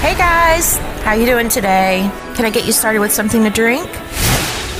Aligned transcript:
Hey 0.00 0.16
guys, 0.16 0.78
how 1.02 1.12
you 1.12 1.26
doing 1.26 1.50
today? 1.50 2.10
Can 2.34 2.46
I 2.46 2.50
get 2.50 2.64
you 2.64 2.72
started 2.72 3.00
with 3.00 3.12
something 3.12 3.44
to 3.44 3.50
drink? 3.50 3.86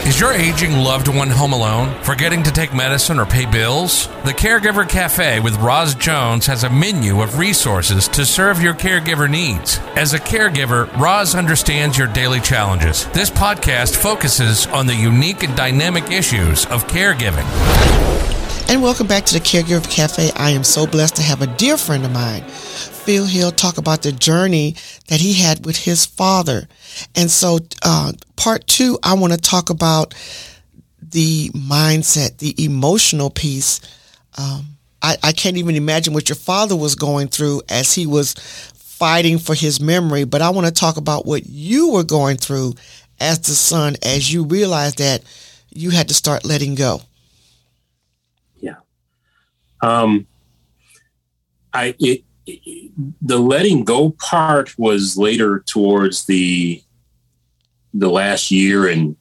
Is 0.07 0.19
your 0.19 0.33
aging 0.33 0.73
loved 0.73 1.09
one 1.09 1.29
home 1.29 1.53
alone, 1.53 1.95
forgetting 2.03 2.43
to 2.45 2.51
take 2.51 2.73
medicine 2.73 3.19
or 3.19 3.27
pay 3.27 3.45
bills? 3.45 4.07
The 4.25 4.33
Caregiver 4.33 4.89
Cafe 4.89 5.41
with 5.41 5.57
Roz 5.57 5.95
Jones 5.95 6.47
has 6.47 6.65
a 6.65 6.71
menu 6.71 7.21
of 7.21 7.39
resources 7.39 8.09
to 8.09 8.25
serve 8.25 8.63
your 8.63 8.73
caregiver 8.73 9.31
needs. 9.31 9.79
As 9.95 10.15
a 10.15 10.19
caregiver, 10.19 10.91
Roz 10.99 11.35
understands 11.35 11.99
your 11.99 12.09
daily 12.09 12.41
challenges. 12.41 13.07
This 13.09 13.29
podcast 13.29 13.97
focuses 13.97 14.67
on 14.69 14.87
the 14.87 14.97
unique 14.97 15.43
and 15.43 15.55
dynamic 15.55 16.11
issues 16.11 16.65
of 16.67 16.87
caregiving. 16.87 17.45
And 18.71 18.83
welcome 18.83 19.07
back 19.07 19.27
to 19.27 19.35
the 19.35 19.41
Caregiver 19.41 19.91
Cafe. 19.91 20.31
I 20.37 20.51
am 20.51 20.65
so 20.65 20.87
blessed 20.87 21.17
to 21.17 21.23
have 21.23 21.43
a 21.43 21.47
dear 21.47 21.77
friend 21.77 22.07
of 22.07 22.13
mine, 22.13 22.45
Phil 23.11 23.27
Hill, 23.27 23.51
talk 23.51 23.77
about 23.77 24.03
the 24.03 24.13
journey 24.13 24.77
that 25.09 25.19
he 25.19 25.33
had 25.33 25.67
with 25.67 25.77
his 25.77 26.07
father. 26.07 26.69
And 27.17 27.29
so, 27.29 27.59
uh, 27.83 28.13
part 28.37 28.65
two, 28.69 29.01
I 29.03 29.15
want 29.15 29.33
to 29.33 29.37
talk 29.37 29.69
about 29.69 30.15
the 31.03 31.49
mindset, 31.49 32.39
the 32.39 32.55
emotional 32.65 33.29
piece. 33.29 33.81
Um, 34.39 34.77
I, 35.03 35.17
I 35.25 35.33
can't 35.33 35.57
even 35.57 35.75
imagine 35.75 36.15
what 36.15 36.29
your 36.29 36.37
father 36.37 36.77
was 36.77 36.95
going 36.95 37.27
through 37.27 37.63
as 37.69 37.93
he 37.93 38.07
was 38.07 38.35
fighting 38.75 39.39
for 39.39 39.57
his 39.57 39.81
memory, 39.81 40.23
but 40.23 40.41
I 40.41 40.51
want 40.51 40.69
to 40.69 40.73
talk 40.73 40.97
about 40.97 41.27
what 41.27 41.47
you 41.47 41.91
were 41.91 42.05
going 42.05 42.37
through 42.37 42.75
as 43.19 43.41
the 43.41 43.55
son 43.55 43.97
as 44.05 44.33
you 44.33 44.45
realized 44.45 44.99
that 44.99 45.25
you 45.71 45.91
had 45.91 46.07
to 46.07 46.15
start 46.15 46.45
letting 46.45 46.77
go. 46.77 47.01
Yeah. 48.61 48.77
Um, 49.81 50.29
I, 51.73 51.97
it, 51.99 52.23
the 53.21 53.39
letting 53.39 53.85
go 53.85 54.11
part 54.11 54.79
was 54.79 55.17
later 55.17 55.61
towards 55.67 56.27
the, 56.27 56.83
the 57.95 58.11
last 58.11 58.51
year 58.51 58.89
and 58.89 59.17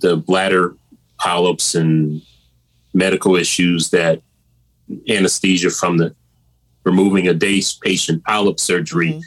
the 0.00 0.16
bladder 0.16 0.74
polyps 1.18 1.74
and 1.74 2.22
medical 2.94 3.36
issues 3.36 3.90
that 3.90 4.20
anesthesia 5.08 5.70
from 5.70 5.98
the 5.98 6.14
removing 6.84 7.28
a 7.28 7.34
day's 7.34 7.72
patient 7.74 8.24
polyp 8.24 8.58
surgery. 8.58 9.10
Mm-hmm. 9.10 9.20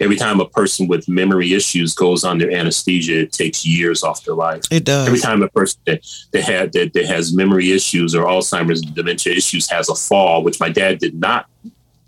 Every 0.00 0.16
time 0.16 0.40
a 0.40 0.48
person 0.48 0.88
with 0.88 1.06
memory 1.10 1.52
issues 1.52 1.92
goes 1.92 2.24
under 2.24 2.50
anesthesia, 2.50 3.20
it 3.20 3.32
takes 3.32 3.66
years 3.66 4.02
off 4.02 4.24
their 4.24 4.34
life. 4.34 4.62
It 4.70 4.84
does. 4.84 5.06
Every 5.06 5.18
time 5.18 5.42
a 5.42 5.48
person 5.48 5.78
that, 5.84 6.06
that 6.32 6.42
had 6.42 6.72
that, 6.72 6.94
that 6.94 7.04
has 7.04 7.34
memory 7.34 7.72
issues 7.72 8.14
or 8.14 8.24
Alzheimer's 8.24 8.80
dementia 8.80 9.34
issues 9.34 9.68
has 9.68 9.90
a 9.90 9.94
fall, 9.94 10.42
which 10.42 10.58
my 10.58 10.70
dad 10.70 11.00
did 11.00 11.14
not 11.20 11.50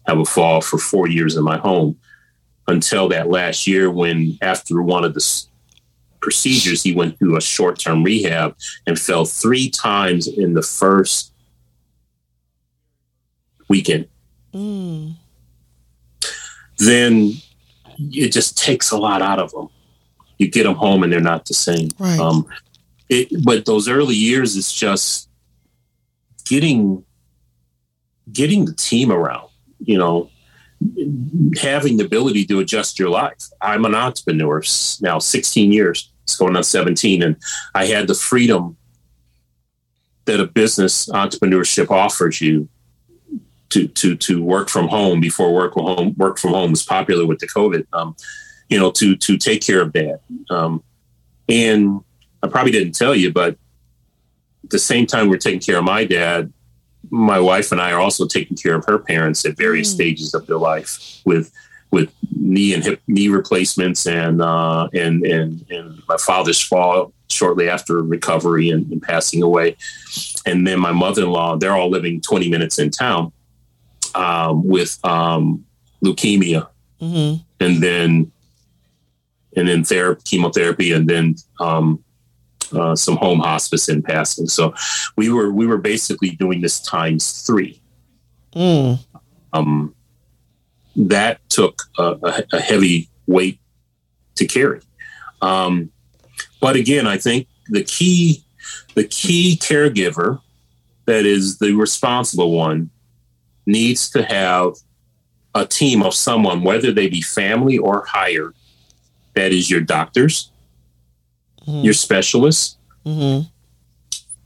have 0.06 0.18
a 0.18 0.24
fall 0.24 0.60
for 0.60 0.78
four 0.78 1.08
years 1.08 1.36
in 1.36 1.44
my 1.44 1.58
home 1.58 1.98
until 2.68 3.08
that 3.08 3.28
last 3.28 3.66
year 3.66 3.90
when 3.90 4.38
after 4.40 4.82
one 4.82 5.04
of 5.04 5.14
the 5.14 5.44
procedures 6.20 6.82
he 6.82 6.94
went 6.94 7.18
through 7.18 7.36
a 7.36 7.40
short-term 7.40 8.04
rehab 8.04 8.56
and 8.86 8.98
fell 8.98 9.24
three 9.24 9.68
times 9.68 10.28
in 10.28 10.54
the 10.54 10.62
first 10.62 11.32
weekend. 13.68 14.06
Mm. 14.54 15.14
Then 16.78 17.32
it 17.98 18.32
just 18.32 18.56
takes 18.56 18.90
a 18.90 18.98
lot 18.98 19.22
out 19.22 19.38
of 19.38 19.50
them. 19.52 19.68
You 20.38 20.48
get 20.48 20.64
them 20.64 20.74
home 20.74 21.02
and 21.02 21.12
they're 21.12 21.20
not 21.20 21.46
the 21.46 21.54
same. 21.54 21.88
Right. 21.98 22.18
Um, 22.18 22.46
it, 23.08 23.44
but 23.44 23.64
those 23.64 23.88
early 23.88 24.14
years, 24.14 24.56
it's 24.56 24.72
just 24.72 25.28
getting 26.44 27.04
getting 28.32 28.64
the 28.64 28.74
team 28.74 29.12
around. 29.12 29.48
You 29.84 29.98
know, 29.98 30.30
having 31.60 31.96
the 31.96 32.04
ability 32.04 32.44
to 32.46 32.60
adjust 32.60 32.98
your 32.98 33.10
life. 33.10 33.48
I'm 33.60 33.84
an 33.84 33.94
entrepreneur 33.94 34.62
now, 35.00 35.18
16 35.18 35.72
years. 35.72 36.10
It's 36.24 36.36
going 36.36 36.56
on 36.56 36.64
17, 36.64 37.22
and 37.22 37.36
I 37.74 37.86
had 37.86 38.06
the 38.06 38.14
freedom 38.14 38.76
that 40.24 40.40
a 40.40 40.46
business 40.46 41.06
entrepreneurship 41.08 41.90
offers 41.90 42.40
you 42.40 42.68
to 43.70 43.88
to 43.88 44.14
to 44.16 44.42
work 44.42 44.68
from 44.68 44.86
home 44.86 45.20
before 45.20 45.52
work 45.52 45.72
from 45.72 45.84
home 45.84 46.14
work 46.16 46.38
from 46.38 46.52
home 46.52 46.70
was 46.70 46.82
popular 46.82 47.26
with 47.26 47.38
the 47.38 47.48
COVID. 47.48 47.86
Um, 47.92 48.14
you 48.68 48.78
know, 48.78 48.90
to 48.92 49.16
to 49.16 49.36
take 49.36 49.62
care 49.62 49.80
of 49.80 49.92
dad. 49.92 50.20
Um, 50.50 50.82
and 51.48 52.00
I 52.42 52.48
probably 52.48 52.72
didn't 52.72 52.94
tell 52.94 53.14
you, 53.14 53.32
but 53.32 53.56
at 54.64 54.70
the 54.70 54.78
same 54.78 55.06
time 55.06 55.28
we're 55.28 55.38
taking 55.38 55.60
care 55.60 55.78
of 55.78 55.84
my 55.84 56.04
dad, 56.04 56.52
my 57.12 57.38
wife 57.38 57.70
and 57.72 57.80
I 57.80 57.92
are 57.92 58.00
also 58.00 58.26
taking 58.26 58.56
care 58.56 58.74
of 58.74 58.86
her 58.86 58.98
parents 58.98 59.44
at 59.44 59.56
various 59.56 59.90
mm. 59.90 59.94
stages 59.94 60.34
of 60.34 60.46
their 60.46 60.56
life 60.56 61.20
with 61.26 61.52
with 61.90 62.10
knee 62.34 62.72
and 62.72 62.82
hip 62.82 63.02
knee 63.06 63.28
replacements 63.28 64.06
and 64.06 64.40
uh, 64.40 64.88
and 64.94 65.24
and 65.24 65.64
and 65.70 66.02
my 66.08 66.16
father's 66.16 66.60
fall 66.60 67.12
shortly 67.28 67.68
after 67.68 68.02
recovery 68.02 68.70
and, 68.70 68.90
and 68.90 69.02
passing 69.02 69.42
away, 69.42 69.76
and 70.46 70.66
then 70.66 70.80
my 70.80 70.92
mother 70.92 71.22
in 71.22 71.30
law. 71.30 71.56
They're 71.56 71.76
all 71.76 71.90
living 71.90 72.22
twenty 72.22 72.48
minutes 72.48 72.78
in 72.78 72.90
town 72.90 73.30
um, 74.14 74.66
with 74.66 74.98
um, 75.04 75.66
leukemia, 76.02 76.66
mm-hmm. 76.98 77.42
and 77.60 77.82
then 77.82 78.32
and 79.54 79.68
then 79.68 79.84
therapy, 79.84 80.22
chemotherapy, 80.24 80.92
and 80.92 81.06
then 81.06 81.36
um, 81.60 82.02
uh, 82.74 82.96
some 82.96 83.16
home 83.16 83.40
hospice 83.40 83.88
in 83.88 84.02
passing. 84.02 84.46
So 84.46 84.74
we 85.16 85.30
were 85.30 85.52
we 85.52 85.66
were 85.66 85.78
basically 85.78 86.30
doing 86.30 86.60
this 86.60 86.80
times 86.80 87.42
three. 87.42 87.80
Mm. 88.54 88.98
Um, 89.52 89.94
that 90.96 91.46
took 91.48 91.82
a, 91.98 92.44
a, 92.52 92.60
heavy 92.60 93.08
weight 93.26 93.58
to 94.34 94.46
carry. 94.46 94.80
Um, 95.40 95.90
but 96.60 96.76
again, 96.76 97.06
I 97.06 97.16
think 97.18 97.48
the 97.68 97.82
key 97.82 98.44
the 98.94 99.04
key 99.04 99.58
caregiver 99.60 100.40
that 101.06 101.26
is 101.26 101.58
the 101.58 101.72
responsible 101.74 102.52
one 102.52 102.90
needs 103.66 104.10
to 104.10 104.22
have 104.22 104.74
a 105.54 105.66
team 105.66 106.02
of 106.02 106.14
someone, 106.14 106.62
whether 106.62 106.92
they 106.92 107.08
be 107.08 107.20
family 107.20 107.78
or 107.78 108.04
hired, 108.06 108.54
that 109.34 109.52
is 109.52 109.70
your 109.70 109.80
doctors, 109.80 110.51
mm-hmm. 111.66 111.84
your 111.84 111.94
specialists, 111.94 112.76
mm-hmm. 113.04 113.48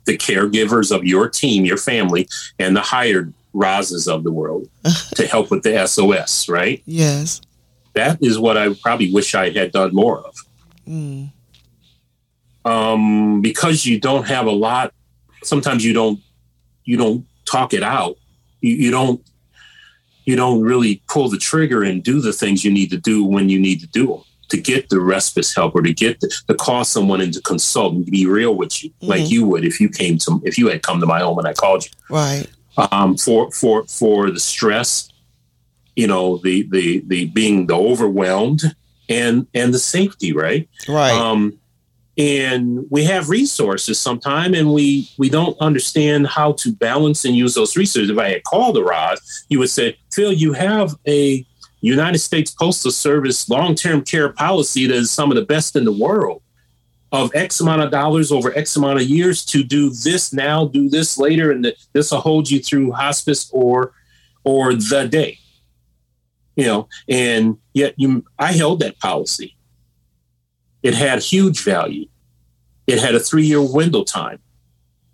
the 0.05 0.17
caregivers 0.17 0.95
of 0.95 1.05
your 1.05 1.29
team, 1.29 1.65
your 1.65 1.77
family, 1.77 2.29
and 2.59 2.77
the 2.77 2.81
hired 2.81 3.33
Rozes 3.53 4.07
of 4.07 4.23
the 4.23 4.33
world 4.33 4.69
to 5.15 5.27
help 5.27 5.51
with 5.51 5.63
the 5.63 5.87
SOS, 5.87 6.49
right? 6.49 6.83
Yes. 6.85 7.41
That 7.95 8.23
is 8.23 8.39
what 8.39 8.59
I 8.59 8.75
probably 8.75 9.11
wish 9.11 9.35
I 9.35 9.51
had 9.51 9.73
done 9.73 9.95
more 9.95 10.19
of. 10.19 10.37
Mm. 10.87 11.33
Um, 12.67 13.41
because 13.41 13.87
you 13.87 13.99
don't 13.99 14.27
have 14.27 14.47
a 14.47 14.51
lot, 14.51 14.93
sometimes 15.43 15.85
you 15.85 15.93
don't 15.93 16.21
you 16.85 16.97
don't 16.97 17.27
talk 17.45 17.73
it 17.73 17.83
out 17.83 18.17
you, 18.61 18.75
you 18.75 18.91
don't 18.91 19.23
you 20.25 20.35
don't 20.35 20.63
really 20.63 21.03
pull 21.09 21.29
the 21.29 21.39
trigger 21.39 21.83
and 21.83 22.03
do 22.03 22.21
the 22.21 22.33
things 22.33 22.65
you 22.65 22.71
need 22.71 22.91
to 22.91 22.97
do 22.97 23.25
when 23.25 23.49
you 23.49 23.59
need 23.59 23.81
to 23.81 23.87
do 23.87 24.07
them 24.09 24.23
to 24.49 24.61
get 24.61 24.89
the 24.89 25.01
respite 25.01 25.51
help 25.55 25.75
or 25.75 25.83
to 25.83 25.93
get 25.93 26.21
the, 26.21 26.33
to 26.49 26.55
call 26.55 26.85
someone 26.85 27.21
in 27.21 27.33
to 27.33 27.41
consult 27.41 27.95
and 27.95 28.07
be 28.07 28.27
real 28.27 28.55
with 28.55 28.83
you 28.83 28.91
mm-hmm. 28.91 29.09
like 29.09 29.31
you 29.31 29.47
would 29.47 29.65
if 29.65 29.81
you 29.81 29.89
came 29.89 30.19
to 30.19 30.41
if 30.45 30.59
you 30.59 30.69
had 30.69 30.83
come 30.83 31.01
to 31.01 31.07
my 31.07 31.21
home 31.21 31.39
and 31.39 31.49
I 31.49 31.53
called 31.53 31.85
you. 31.85 31.91
Right. 32.09 32.47
Um, 32.93 33.17
for 33.17 33.51
for 33.53 33.85
for 33.85 34.31
the 34.31 34.41
stress 34.41 35.11
you 35.95 36.07
know 36.07 36.39
the 36.39 36.63
the 36.71 37.03
the 37.07 37.27
being 37.27 37.67
the 37.67 37.77
overwhelmed 37.77 38.63
and 39.09 39.47
and 39.55 39.73
the 39.73 39.79
safety 39.79 40.33
right? 40.33 40.69
Right. 40.89 41.13
Um 41.13 41.59
and 42.19 42.87
we 42.91 43.05
have 43.05 43.29
resources 43.29 44.01
sometime 44.01 44.55
and 44.55 44.73
we 44.73 45.11
we 45.19 45.29
don't 45.29 45.57
understand 45.61 46.27
how 46.27 46.53
to 46.53 46.73
balance 46.73 47.25
and 47.25 47.37
use 47.37 47.55
those 47.55 47.77
resources. 47.77 48.11
If 48.11 48.19
i 48.19 48.29
had 48.29 48.45
called 48.45 48.77
the 48.77 48.85
Roz 48.85 49.45
you 49.49 49.59
would 49.59 49.71
say 49.71 49.99
phil 50.13 50.33
you 50.33 50.53
have 50.53 50.95
a 51.07 51.47
united 51.81 52.19
states 52.19 52.51
postal 52.51 52.91
service 52.91 53.49
long-term 53.49 54.03
care 54.03 54.31
policy 54.31 54.87
that 54.87 54.95
is 54.95 55.11
some 55.11 55.31
of 55.31 55.37
the 55.37 55.45
best 55.45 55.77
in 55.77 55.85
the 55.85 55.93
world 55.93 56.43
of 57.13 57.35
x 57.35 57.61
amount 57.61 57.83
of 57.83 57.91
dollars 57.91 58.33
over 58.33 58.57
x 58.57 58.77
amount 58.77 59.01
of 59.01 59.07
years 59.07 59.45
to 59.45 59.63
do 59.63 59.91
this 59.91 60.33
now 60.33 60.67
do 60.67 60.89
this 60.89 61.19
later 61.19 61.51
and 61.53 61.73
this 61.93 62.11
will 62.11 62.21
hold 62.21 62.51
you 62.51 62.61
through 62.61 62.91
hospice 62.93 63.49
or 63.53 63.93
or 64.45 64.75
the 64.75 65.07
day 65.11 65.39
you 66.57 66.67
know 66.67 66.89
and 67.09 67.57
yet 67.75 67.95
you 67.97 68.25
i 68.39 68.53
held 68.53 68.81
that 68.81 68.99
policy 68.99 69.57
it 70.87 70.95
had 70.95 71.21
huge 71.21 71.65
value. 71.65 72.07
It 72.87 73.01
had 73.01 73.17
a 73.17 73.19
three 73.21 73.45
year 73.45 73.61
window 73.61 74.05
time, 74.05 74.39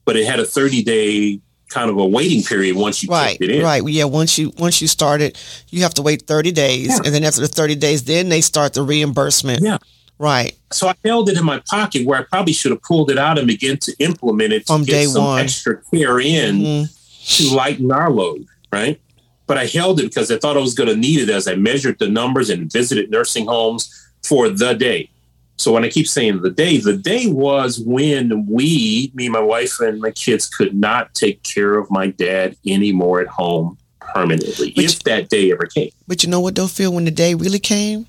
but 0.04 0.16
it 0.16 0.26
had 0.26 0.38
a 0.38 0.44
30 0.44 0.82
day 0.82 1.40
kind 1.72 1.90
of 1.90 1.96
a 1.96 2.06
waiting 2.06 2.42
period 2.42 2.76
once 2.76 3.02
you 3.02 3.08
right, 3.08 3.36
it 3.40 3.50
in. 3.50 3.62
Right. 3.62 3.82
Yeah. 3.88 4.04
Once 4.04 4.38
you 4.38 4.52
once 4.58 4.80
you 4.80 4.88
start 4.88 5.20
it, 5.20 5.42
you 5.70 5.82
have 5.82 5.94
to 5.94 6.02
wait 6.02 6.22
30 6.22 6.52
days. 6.52 6.88
Yeah. 6.88 6.96
And 7.04 7.14
then 7.14 7.24
after 7.24 7.40
the 7.40 7.48
30 7.48 7.76
days, 7.76 8.04
then 8.04 8.28
they 8.28 8.40
start 8.40 8.74
the 8.74 8.82
reimbursement. 8.82 9.62
Yeah. 9.62 9.78
Right. 10.18 10.56
So 10.70 10.88
I 10.88 10.94
held 11.04 11.28
it 11.30 11.36
in 11.36 11.44
my 11.44 11.60
pocket 11.68 12.06
where 12.06 12.20
I 12.20 12.22
probably 12.22 12.52
should 12.52 12.70
have 12.70 12.82
pulled 12.82 13.10
it 13.10 13.18
out 13.18 13.38
and 13.38 13.46
begin 13.46 13.76
to 13.78 13.92
implement 13.98 14.52
it 14.52 14.66
from 14.66 14.84
to 14.84 14.90
day 14.90 15.06
some 15.06 15.24
one. 15.24 15.40
extra 15.40 15.82
care 15.92 16.20
in 16.20 16.58
mm-hmm. 16.58 17.48
to 17.50 17.56
lighten 17.56 17.90
our 17.90 18.10
load. 18.10 18.46
Right. 18.70 19.00
but 19.46 19.58
I 19.58 19.66
held 19.66 20.00
it 20.00 20.04
because 20.04 20.30
I 20.30 20.38
thought 20.38 20.56
I 20.56 20.60
was 20.60 20.72
going 20.72 20.88
to 20.88 20.96
need 20.96 21.20
it 21.20 21.28
as 21.28 21.46
I 21.46 21.56
measured 21.56 21.98
the 21.98 22.08
numbers 22.08 22.48
and 22.48 22.72
visited 22.72 23.10
nursing 23.10 23.46
homes 23.46 23.92
for 24.22 24.48
the 24.48 24.72
day. 24.74 25.10
So 25.58 25.72
when 25.72 25.84
I 25.84 25.88
keep 25.90 26.08
saying 26.08 26.42
the 26.42 26.50
day, 26.50 26.78
the 26.78 26.96
day 26.96 27.26
was 27.28 27.78
when 27.78 28.46
we, 28.46 29.12
me, 29.14 29.28
my 29.28 29.40
wife, 29.40 29.78
and 29.80 30.00
my 30.00 30.10
kids 30.10 30.48
could 30.48 30.74
not 30.74 31.14
take 31.14 31.42
care 31.44 31.74
of 31.78 31.90
my 31.90 32.08
dad 32.08 32.56
anymore 32.66 33.20
at 33.20 33.28
home 33.28 33.78
permanently, 34.00 34.72
But 34.74 34.84
if 34.84 34.92
you- 34.94 34.98
that 35.04 35.28
day 35.28 35.52
ever 35.52 35.66
came. 35.66 35.90
But 36.08 36.22
you 36.24 36.28
know 36.30 36.40
what, 36.40 36.54
though, 36.56 36.66
Phil? 36.66 36.92
When 36.92 37.04
the 37.04 37.10
day 37.10 37.34
really 37.34 37.60
came, 37.60 38.06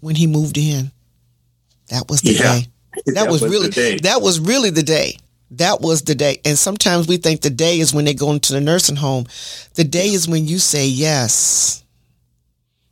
when 0.00 0.16
he 0.16 0.26
moved 0.26 0.58
in, 0.58 0.90
that 1.90 2.08
was 2.08 2.20
the 2.22 2.32
Yeah. 2.32 2.60
day. 2.60 2.66
That, 3.14 3.28
was, 3.30 3.42
really 3.42 3.68
the 3.68 3.74
day. 3.74 3.96
that 3.98 4.22
was 4.22 4.40
really 4.40 4.70
the 4.70 4.82
day. 4.82 5.18
That 5.52 5.80
was 5.82 6.02
the 6.02 6.14
day. 6.14 6.40
And 6.46 6.58
sometimes 6.58 7.06
we 7.06 7.18
think 7.18 7.42
the 7.42 7.50
day 7.50 7.78
is 7.78 7.92
when 7.94 8.06
they 8.06 8.14
go 8.14 8.32
into 8.32 8.52
the 8.54 8.60
nursing 8.60 8.96
home. 8.96 9.26
The 9.74 9.84
day 9.84 10.08
is 10.08 10.26
when 10.26 10.46
you 10.48 10.58
say 10.58 10.86
yes. 10.88 11.84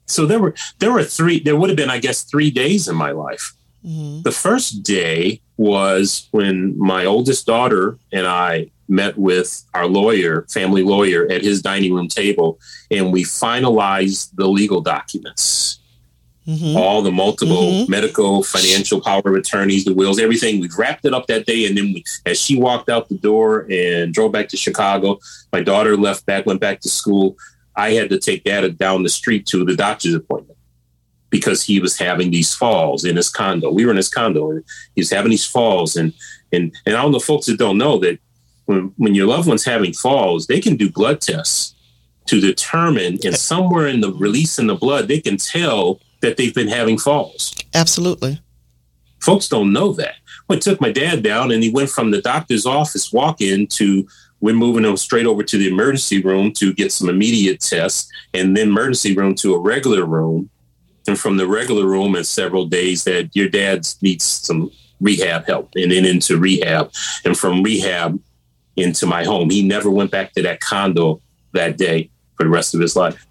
so 0.06 0.26
there 0.26 0.38
were 0.38 0.54
there 0.78 0.92
were 0.92 1.02
three 1.02 1.40
there 1.40 1.56
would 1.56 1.70
have 1.70 1.76
been 1.78 1.88
i 1.90 1.98
guess 1.98 2.22
three 2.24 2.50
days 2.50 2.86
in 2.88 2.94
my 2.94 3.10
life 3.10 3.54
Mhm. 3.84 4.22
the 4.22 4.32
first 4.32 4.82
day 4.82 5.40
was 5.56 6.28
when 6.32 6.76
my 6.78 7.04
oldest 7.04 7.46
daughter 7.46 7.98
and 8.12 8.26
i 8.26 8.66
met 8.88 9.16
with 9.18 9.62
our 9.74 9.86
lawyer 9.86 10.46
family 10.50 10.82
lawyer 10.82 11.26
at 11.30 11.42
his 11.42 11.62
dining 11.62 11.92
room 11.94 12.08
table 12.08 12.58
and 12.90 13.12
we 13.12 13.22
finalized 13.24 14.30
the 14.36 14.46
legal 14.48 14.80
documents 14.80 15.78
Mhm. 16.46 16.76
all 16.76 17.00
the 17.02 17.10
multiple 17.12 17.72
Mhm. 17.72 17.88
medical 17.88 18.42
financial 18.42 19.00
power 19.00 19.22
of 19.24 19.34
attorneys 19.34 19.84
the 19.86 19.94
wills 19.94 20.18
everything 20.18 20.60
we 20.60 20.68
wrapped 20.76 21.04
it 21.06 21.14
up 21.14 21.26
that 21.28 21.46
day 21.46 21.64
and 21.66 21.76
then 21.78 21.92
we, 21.94 22.04
as 22.26 22.38
she 22.38 22.56
walked 22.56 22.88
out 22.90 23.08
the 23.08 23.14
door 23.16 23.66
and 23.70 24.12
drove 24.12 24.32
back 24.32 24.48
to 24.50 24.56
chicago 24.56 25.18
my 25.52 25.62
daughter 25.62 25.96
left 25.96 26.26
back 26.26 26.44
went 26.46 26.60
back 26.60 26.80
to 26.80 26.88
school 26.90 27.36
i 27.76 27.90
had 27.92 28.10
to 28.10 28.18
take 28.18 28.44
dad 28.44 28.76
down 28.78 29.02
the 29.02 29.08
street 29.08 29.46
to 29.46 29.64
the 29.64 29.74
doctor's 29.76 30.14
appointment 30.14 30.53
because 31.34 31.64
he 31.64 31.80
was 31.80 31.98
having 31.98 32.30
these 32.30 32.54
falls 32.54 33.04
in 33.04 33.16
his 33.16 33.28
condo 33.28 33.68
we 33.68 33.84
were 33.84 33.90
in 33.90 33.96
his 33.96 34.08
condo 34.08 34.52
and 34.52 34.62
he 34.94 35.00
was 35.00 35.10
having 35.10 35.30
these 35.30 35.44
falls 35.44 35.96
and 35.96 36.12
and 36.52 36.72
and 36.86 36.94
i 36.94 37.02
don't 37.02 37.10
know 37.10 37.18
folks 37.18 37.46
that 37.46 37.58
don't 37.58 37.76
know 37.76 37.98
that 37.98 38.16
when, 38.66 38.92
when 38.98 39.16
your 39.16 39.26
loved 39.26 39.48
one's 39.48 39.64
having 39.64 39.92
falls 39.92 40.46
they 40.46 40.60
can 40.60 40.76
do 40.76 40.88
blood 40.88 41.20
tests 41.20 41.74
to 42.26 42.40
determine 42.40 43.18
and 43.24 43.34
somewhere 43.36 43.88
in 43.88 44.00
the 44.00 44.12
release 44.12 44.60
in 44.60 44.68
the 44.68 44.76
blood 44.76 45.08
they 45.08 45.20
can 45.20 45.36
tell 45.36 46.00
that 46.20 46.36
they've 46.36 46.54
been 46.54 46.68
having 46.68 46.96
falls 46.96 47.52
Absolutely. 47.74 48.40
folks 49.20 49.48
don't 49.48 49.72
know 49.72 49.92
that. 49.94 50.14
Well, 50.46 50.58
I 50.58 50.60
took 50.60 50.80
my 50.80 50.92
dad 50.92 51.22
down 51.22 51.50
and 51.50 51.62
he 51.62 51.70
went 51.70 51.90
from 51.90 52.10
the 52.10 52.22
doctor's 52.22 52.66
office 52.66 53.12
walk 53.12 53.40
in 53.40 53.66
to 53.78 54.06
we're 54.40 54.54
moving 54.54 54.84
him 54.84 54.96
straight 54.98 55.24
over 55.24 55.42
to 55.42 55.56
the 55.56 55.68
emergency 55.68 56.20
room 56.22 56.52
to 56.52 56.74
get 56.74 56.92
some 56.92 57.08
immediate 57.08 57.60
tests 57.60 58.12
and 58.34 58.54
then 58.54 58.68
emergency 58.68 59.16
room 59.16 59.34
to 59.36 59.54
a 59.54 59.58
regular 59.58 60.04
room. 60.04 60.50
And 61.06 61.18
from 61.18 61.36
the 61.36 61.46
regular 61.46 61.86
room 61.86 62.16
in 62.16 62.24
several 62.24 62.66
days 62.66 63.04
that 63.04 63.30
your 63.34 63.48
dad 63.48 63.86
needs 64.00 64.24
some 64.24 64.70
rehab 65.00 65.46
help 65.46 65.70
and 65.76 65.92
then 65.92 66.04
into 66.04 66.38
rehab 66.38 66.90
and 67.24 67.36
from 67.36 67.62
rehab 67.62 68.18
into 68.76 69.06
my 69.06 69.24
home. 69.24 69.50
He 69.50 69.62
never 69.62 69.90
went 69.90 70.10
back 70.10 70.32
to 70.32 70.42
that 70.42 70.60
condo 70.60 71.20
that 71.52 71.76
day 71.76 72.10
for 72.36 72.44
the 72.44 72.50
rest 72.50 72.74
of 72.74 72.80
his 72.80 72.96
life. 72.96 73.26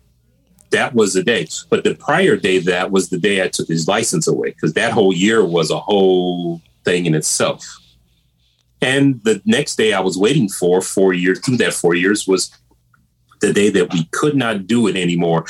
That 0.69 0.93
was 0.93 1.13
the 1.13 1.23
day. 1.23 1.47
But 1.69 1.83
the 1.83 1.95
prior 1.95 2.35
day, 2.37 2.59
that 2.59 2.91
was 2.91 3.09
the 3.09 3.17
day 3.17 3.43
I 3.43 3.47
took 3.47 3.67
his 3.67 3.87
license 3.87 4.27
away 4.27 4.49
because 4.49 4.73
that 4.73 4.91
whole 4.91 5.13
year 5.13 5.43
was 5.43 5.69
a 5.69 5.79
whole 5.79 6.61
thing 6.85 7.05
in 7.05 7.15
itself. 7.15 7.65
And 8.81 9.23
the 9.23 9.41
next 9.45 9.75
day 9.75 9.93
I 9.93 9.99
was 9.99 10.17
waiting 10.17 10.49
for 10.49 10.81
four 10.81 11.13
years 11.13 11.39
through 11.39 11.57
that 11.57 11.73
four 11.73 11.95
years 11.95 12.27
was 12.27 12.51
the 13.39 13.53
day 13.53 13.69
that 13.69 13.93
we 13.93 14.05
could 14.05 14.35
not 14.35 14.67
do 14.67 14.87
it 14.87 14.95
anymore 14.95 15.45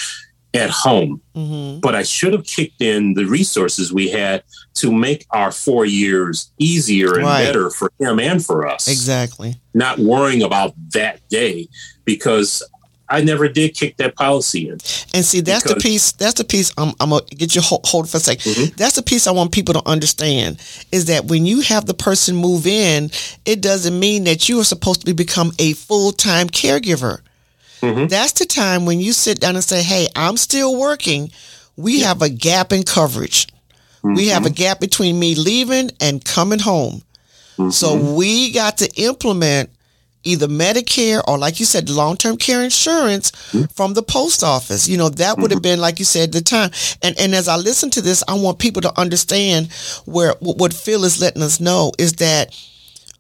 at 0.53 0.69
home. 0.69 1.19
hmm 1.35 1.79
But 1.79 1.95
I 1.95 2.03
should 2.03 2.33
have 2.33 2.45
kicked 2.45 2.81
in 2.81 3.13
the 3.15 3.25
resources 3.25 3.91
we 3.91 4.09
had 4.09 4.43
to 4.75 4.91
make 4.91 5.25
our 5.31 5.51
four 5.51 5.85
years 5.85 6.51
easier 6.59 7.13
and 7.15 7.23
Right. 7.25 7.45
better 7.45 7.69
for 7.69 7.91
him 7.99 8.19
and 8.19 8.43
for 8.45 8.67
us 8.67 8.87
Exactly. 8.87 9.55
not 9.73 9.99
worrying 9.99 10.43
about 10.43 10.73
that 10.91 11.27
day 11.29 11.67
because 12.05 12.61
I 13.09 13.21
never 13.21 13.47
did 13.47 13.75
kick 13.75 13.97
that 13.97 14.15
policy 14.15 14.69
in. 14.69 14.77
And 15.13 15.23
see, 15.25 15.41
that's 15.41 15.65
the 15.65 15.75
piece. 15.75 16.13
That's 16.13 16.35
the 16.35 16.43
piece. 16.43 16.71
I'm, 16.77 16.93
I'm 16.99 17.09
gonna 17.09 17.21
get 17.25 17.53
you 17.53 17.61
hold, 17.61 17.85
hold 17.85 18.09
for 18.09 18.17
a 18.17 18.19
2nd 18.19 18.39
Mhm. 18.55 18.75
That's 18.77 18.95
the 18.95 19.03
piece 19.03 19.27
I 19.27 19.31
want 19.31 19.51
people 19.51 19.73
to 19.73 19.87
understand 19.87 20.57
is 20.91 21.05
that 21.05 21.25
when 21.25 21.45
you 21.45 21.61
have 21.61 21.85
the 21.85 21.93
person 21.93 22.35
move 22.35 22.65
in, 22.65 23.11
it 23.45 23.61
doesn't 23.61 23.99
mean 23.99 24.23
that 24.23 24.47
you 24.49 24.59
are 24.59 24.63
supposed 24.63 25.05
to 25.05 25.13
become 25.13 25.51
a 25.59 25.73
full 25.73 26.11
time 26.11 26.47
caregiver. 26.49 27.19
Mhm. 27.83 28.09
That's 28.09 28.31
the 28.33 28.45
time 28.45 28.85
when 28.85 28.99
you 29.01 29.11
sit 29.11 29.39
down 29.39 29.55
and 29.55 29.63
say, 29.63 29.83
"Hey, 29.83 30.07
I'm 30.15 30.37
still 30.37 30.75
working. 30.75 31.31
We 31.75 31.99
have 31.99 32.21
a 32.21 32.29
gap 32.29 32.71
in 32.71 32.83
coverage. 32.83 33.47
We 34.01 34.09
mm-hmm. 34.09 34.33
have 34.33 34.45
a 34.45 34.49
gap 34.49 34.79
between 34.79 35.19
me 35.19 35.35
leaving 35.35 35.91
and 35.99 36.23
coming 36.23 36.59
home. 36.59 37.03
So 37.69 37.95
mm-hmm. 37.95 38.15
we 38.15 38.51
got 38.51 38.77
to 38.77 38.89
implement." 38.95 39.69
Either 40.25 40.47
Medicare 40.47 41.21
or, 41.27 41.37
like 41.37 41.59
you 41.59 41.65
said, 41.65 41.89
long 41.89 42.15
term 42.15 42.37
care 42.37 42.63
insurance 42.63 43.31
mm-hmm. 43.31 43.65
from 43.73 43.93
the 43.93 44.01
post 44.01 44.41
office. 44.41 44.87
You 44.87 44.97
know, 44.97 45.09
that 45.09 45.37
would 45.37 45.51
have 45.51 45.61
been, 45.61 45.81
like 45.81 45.99
you 45.99 46.05
said, 46.05 46.31
the 46.31 46.39
time. 46.39 46.71
And 47.01 47.19
and 47.19 47.35
as 47.35 47.49
I 47.49 47.57
listen 47.57 47.89
to 47.89 48.01
this, 48.01 48.23
I 48.25 48.35
want 48.35 48.57
people 48.57 48.81
to 48.83 48.97
understand 48.97 49.69
where 50.05 50.33
what 50.39 50.73
Phil 50.73 51.03
is 51.03 51.19
letting 51.19 51.43
us 51.43 51.59
know 51.59 51.91
is 51.99 52.13
that 52.13 52.57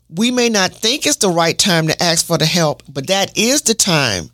we 0.09 0.31
may 0.31 0.47
not 0.47 0.71
think 0.71 1.05
it's 1.05 1.17
the 1.17 1.27
right 1.27 1.59
time 1.59 1.87
to 1.87 2.01
ask 2.01 2.25
for 2.25 2.37
the 2.37 2.45
help, 2.45 2.83
but 2.87 3.07
that 3.07 3.37
is 3.37 3.63
the 3.63 3.73
time 3.73 4.31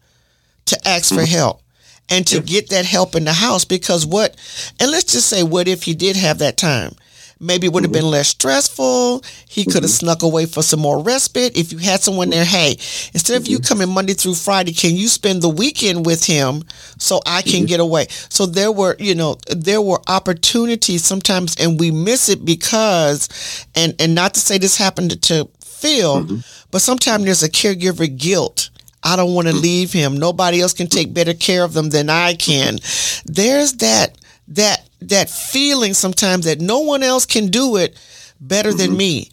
to 0.69 0.87
ask 0.87 1.09
for 1.09 1.21
mm-hmm. 1.21 1.35
help 1.35 1.61
and 2.09 2.25
to 2.27 2.41
get 2.41 2.69
that 2.69 2.85
help 2.85 3.15
in 3.15 3.25
the 3.25 3.33
house 3.33 3.65
because 3.65 4.05
what 4.05 4.35
and 4.79 4.91
let's 4.91 5.13
just 5.13 5.27
say 5.27 5.43
what 5.43 5.67
if 5.67 5.83
he 5.83 5.93
did 5.93 6.15
have 6.15 6.39
that 6.39 6.57
time? 6.57 6.93
Maybe 7.41 7.67
it 7.67 7.73
would 7.73 7.83
have 7.83 7.93
mm-hmm. 7.93 8.01
been 8.01 8.11
less 8.11 8.27
stressful. 8.27 9.23
He 9.47 9.63
could 9.63 9.75
have 9.75 9.83
mm-hmm. 9.83 10.05
snuck 10.05 10.23
away 10.23 10.45
for 10.45 10.61
some 10.61 10.81
more 10.81 11.01
respite. 11.01 11.57
If 11.57 11.71
you 11.71 11.77
had 11.77 12.01
someone 12.01 12.29
there 12.29 12.43
hey 12.43 12.71
instead 13.13 13.39
of 13.39 13.47
you 13.47 13.59
coming 13.59 13.89
monday 13.89 14.13
through 14.13 14.35
friday 14.35 14.73
can 14.73 14.95
you 14.95 15.07
spend 15.07 15.41
the 15.41 15.49
weekend 15.49 16.05
with 16.05 16.25
him 16.25 16.63
so 16.97 17.21
i 17.25 17.41
can 17.41 17.65
get 17.65 17.79
away? 17.79 18.07
So 18.09 18.45
there 18.45 18.71
were 18.71 18.95
you 18.99 19.15
know 19.15 19.37
there 19.55 19.81
were 19.81 19.99
opportunities 20.07 21.05
sometimes 21.05 21.55
and 21.55 21.79
we 21.79 21.91
miss 21.91 22.29
it 22.29 22.43
because 22.43 23.65
and 23.75 23.95
and 23.99 24.15
not 24.15 24.33
to 24.33 24.39
say 24.39 24.57
this 24.57 24.77
happened 24.77 25.21
to 25.23 25.47
phil 25.63 26.41
but 26.71 26.81
sometimes 26.81 27.23
there's 27.23 27.43
a 27.43 27.49
caregiver 27.49 28.05
guilt 28.17 28.69
I 29.03 29.15
don't 29.15 29.33
want 29.33 29.47
to 29.47 29.53
mm. 29.53 29.61
leave 29.61 29.93
him. 29.93 30.17
Nobody 30.17 30.61
else 30.61 30.73
can 30.73 30.87
take 30.87 31.13
better 31.13 31.33
care 31.33 31.63
of 31.63 31.73
them 31.73 31.89
than 31.89 32.09
I 32.09 32.33
can. 32.35 32.79
There's 33.25 33.73
that 33.73 34.17
that 34.49 34.87
that 35.01 35.29
feeling 35.29 35.93
sometimes 35.93 36.45
that 36.45 36.59
no 36.59 36.79
one 36.79 37.03
else 37.03 37.25
can 37.25 37.47
do 37.47 37.77
it 37.77 37.97
better 38.41 38.73
than 38.73 38.89
mm-hmm. 38.89 38.97
me. 38.97 39.31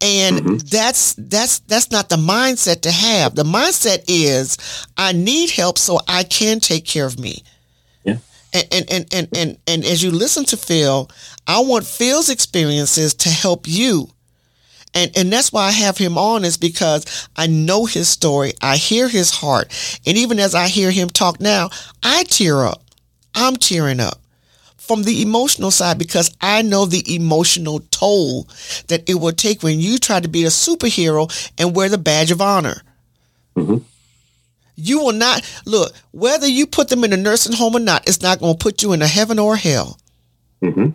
And 0.00 0.36
mm-hmm. 0.36 0.56
that's 0.70 1.14
that's 1.14 1.58
that's 1.60 1.90
not 1.90 2.08
the 2.08 2.16
mindset 2.16 2.82
to 2.82 2.90
have. 2.90 3.34
The 3.34 3.42
mindset 3.42 4.04
is 4.06 4.86
I 4.96 5.12
need 5.12 5.50
help 5.50 5.78
so 5.78 5.98
I 6.06 6.22
can 6.22 6.60
take 6.60 6.84
care 6.84 7.06
of 7.06 7.18
me. 7.18 7.42
Yeah. 8.04 8.18
And 8.52 8.66
and, 8.70 8.90
and, 8.92 9.06
and, 9.12 9.28
and 9.36 9.58
and 9.66 9.84
as 9.84 10.02
you 10.02 10.12
listen 10.12 10.44
to 10.46 10.56
Phil, 10.56 11.10
I 11.48 11.60
want 11.60 11.84
Phil's 11.84 12.28
experiences 12.28 13.14
to 13.14 13.28
help 13.28 13.66
you 13.66 14.08
and 14.94 15.10
and 15.16 15.32
that's 15.32 15.52
why 15.52 15.66
I 15.66 15.70
have 15.72 15.98
him 15.98 16.16
on 16.18 16.44
is 16.44 16.56
because 16.56 17.28
I 17.36 17.46
know 17.46 17.84
his 17.86 18.08
story. 18.08 18.52
I 18.62 18.76
hear 18.76 19.08
his 19.08 19.30
heart, 19.30 19.68
and 20.06 20.16
even 20.18 20.38
as 20.38 20.54
I 20.54 20.68
hear 20.68 20.90
him 20.90 21.08
talk 21.08 21.40
now, 21.40 21.70
I 22.02 22.24
tear 22.24 22.64
up. 22.64 22.82
I'm 23.34 23.56
tearing 23.56 24.00
up 24.00 24.20
from 24.76 25.02
the 25.02 25.20
emotional 25.22 25.70
side 25.70 25.98
because 25.98 26.34
I 26.40 26.62
know 26.62 26.86
the 26.86 27.14
emotional 27.14 27.80
toll 27.90 28.48
that 28.88 29.08
it 29.08 29.14
will 29.16 29.32
take 29.32 29.62
when 29.62 29.80
you 29.80 29.98
try 29.98 30.18
to 30.18 30.28
be 30.28 30.44
a 30.44 30.48
superhero 30.48 31.30
and 31.58 31.76
wear 31.76 31.88
the 31.88 31.98
badge 31.98 32.30
of 32.30 32.40
honor. 32.40 32.82
Mhm. 33.56 33.84
You 34.76 35.00
will 35.00 35.12
not 35.12 35.42
look 35.66 35.92
whether 36.12 36.46
you 36.46 36.66
put 36.66 36.88
them 36.88 37.04
in 37.04 37.12
a 37.12 37.16
nursing 37.16 37.52
home 37.52 37.76
or 37.76 37.80
not. 37.80 38.08
It's 38.08 38.22
not 38.22 38.38
going 38.38 38.54
to 38.56 38.62
put 38.62 38.80
you 38.82 38.92
in 38.92 39.02
a 39.02 39.06
heaven 39.08 39.38
or 39.38 39.56
hell. 39.56 39.98
hmm 40.62 40.90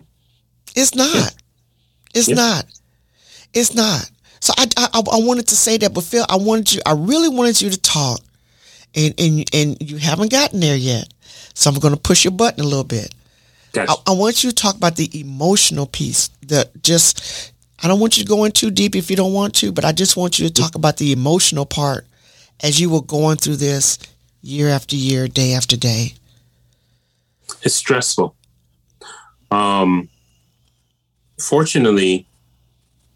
It's 0.74 0.94
not. 0.94 1.34
It's 2.14 2.28
Yeah. 2.28 2.34
not. 2.34 2.66
It's 3.54 3.74
not. 3.74 4.10
So 4.40 4.52
I, 4.58 4.66
I 4.76 4.88
I 4.94 5.18
wanted 5.20 5.48
to 5.48 5.56
say 5.56 5.78
that, 5.78 5.94
but 5.94 6.04
Phil, 6.04 6.26
I 6.28 6.36
wanted 6.36 6.74
you. 6.74 6.82
I 6.84 6.92
really 6.92 7.28
wanted 7.28 7.62
you 7.62 7.70
to 7.70 7.80
talk, 7.80 8.20
and 8.94 9.14
and 9.18 9.48
and 9.54 9.76
you 9.80 9.96
haven't 9.96 10.30
gotten 10.30 10.60
there 10.60 10.76
yet. 10.76 11.08
So 11.54 11.70
I'm 11.70 11.78
going 11.78 11.94
to 11.94 12.00
push 12.00 12.24
your 12.24 12.32
button 12.32 12.60
a 12.60 12.66
little 12.66 12.84
bit. 12.84 13.14
Gotcha. 13.72 13.92
I, 13.92 14.12
I 14.12 14.14
want 14.14 14.44
you 14.44 14.50
to 14.50 14.54
talk 14.54 14.76
about 14.76 14.96
the 14.96 15.08
emotional 15.18 15.86
piece. 15.86 16.28
that 16.48 16.82
just. 16.82 17.52
I 17.82 17.88
don't 17.88 18.00
want 18.00 18.16
you 18.16 18.24
to 18.24 18.28
go 18.28 18.44
in 18.44 18.52
too 18.52 18.70
deep 18.70 18.96
if 18.96 19.10
you 19.10 19.16
don't 19.16 19.34
want 19.34 19.54
to, 19.56 19.70
but 19.70 19.84
I 19.84 19.92
just 19.92 20.16
want 20.16 20.38
you 20.38 20.48
to 20.48 20.52
talk 20.52 20.74
about 20.74 20.96
the 20.96 21.12
emotional 21.12 21.66
part 21.66 22.06
as 22.62 22.80
you 22.80 22.88
were 22.88 23.02
going 23.02 23.36
through 23.36 23.56
this 23.56 23.98
year 24.40 24.68
after 24.68 24.96
year, 24.96 25.28
day 25.28 25.52
after 25.52 25.76
day. 25.76 26.14
it's 27.62 27.74
stressful. 27.74 28.34
Um, 29.50 30.08
fortunately, 31.38 32.26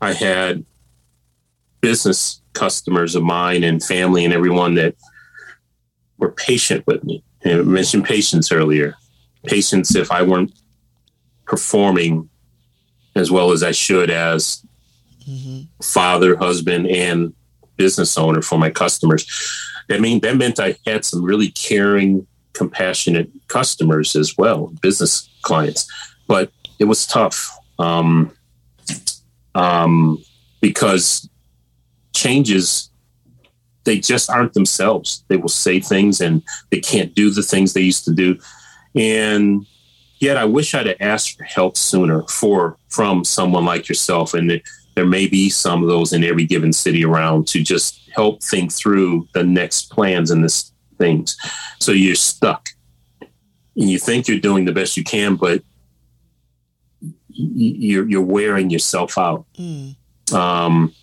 I 0.00 0.12
had 0.12 0.64
business 1.80 2.40
customers 2.52 3.14
of 3.14 3.22
mine 3.22 3.62
and 3.64 3.82
family 3.82 4.24
and 4.24 4.34
everyone 4.34 4.74
that 4.74 4.96
were 6.18 6.32
patient 6.32 6.86
with 6.86 7.04
me 7.04 7.22
I 7.44 7.54
mentioned 7.62 8.04
patience 8.04 8.50
earlier. 8.50 8.94
Patience 9.46 9.94
if 9.94 10.10
I 10.10 10.22
weren't 10.22 10.52
performing 11.44 12.28
as 13.14 13.30
well 13.30 13.52
as 13.52 13.62
I 13.62 13.72
should 13.72 14.10
as 14.10 14.64
mm-hmm. 15.26 15.62
father, 15.82 16.36
husband, 16.36 16.86
and 16.88 17.34
business 17.76 18.18
owner 18.18 18.42
for 18.42 18.58
my 18.58 18.70
customers. 18.70 19.26
That 19.88 20.00
mean 20.00 20.20
that 20.20 20.36
meant 20.36 20.60
I 20.60 20.76
had 20.86 21.04
some 21.04 21.22
really 21.22 21.50
caring, 21.50 22.26
compassionate 22.52 23.30
customers 23.48 24.14
as 24.16 24.36
well, 24.36 24.72
business 24.82 25.28
clients. 25.42 25.86
But 26.26 26.50
it 26.78 26.84
was 26.84 27.06
tough 27.06 27.56
um, 27.78 28.32
um, 29.58 30.22
because 30.60 31.28
changes 32.14 32.90
they 33.84 33.98
just 33.98 34.28
aren't 34.28 34.52
themselves. 34.52 35.24
They 35.28 35.38
will 35.38 35.48
say 35.48 35.80
things 35.80 36.20
and 36.20 36.42
they 36.70 36.78
can't 36.78 37.14
do 37.14 37.30
the 37.30 37.42
things 37.42 37.72
they 37.72 37.80
used 37.80 38.04
to 38.04 38.12
do. 38.12 38.38
And 38.94 39.64
yet 40.18 40.36
I 40.36 40.44
wish 40.44 40.74
I'd 40.74 40.86
have 40.86 40.96
asked 41.00 41.38
for 41.38 41.44
help 41.44 41.78
sooner 41.78 42.22
for 42.24 42.76
from 42.88 43.24
someone 43.24 43.64
like 43.64 43.88
yourself. 43.88 44.34
And 44.34 44.60
there 44.94 45.06
may 45.06 45.26
be 45.26 45.48
some 45.48 45.82
of 45.82 45.88
those 45.88 46.12
in 46.12 46.22
every 46.22 46.44
given 46.44 46.72
city 46.72 47.02
around 47.02 47.46
to 47.48 47.62
just 47.62 48.10
help 48.14 48.42
think 48.42 48.72
through 48.72 49.26
the 49.32 49.42
next 49.42 49.90
plans 49.90 50.30
and 50.30 50.44
this 50.44 50.72
things. 50.98 51.38
So 51.80 51.92
you're 51.92 52.14
stuck 52.14 52.68
and 53.20 53.90
you 53.90 53.98
think 53.98 54.28
you're 54.28 54.38
doing 54.38 54.66
the 54.66 54.72
best 54.72 54.98
you 54.98 55.04
can, 55.04 55.36
but 55.36 55.62
you're 57.38 58.09
you're 58.09 58.21
wearing 58.21 58.71
yourself 58.71 59.16
out. 59.16 59.47
Mm. 59.57 59.97
Um, 60.33 60.95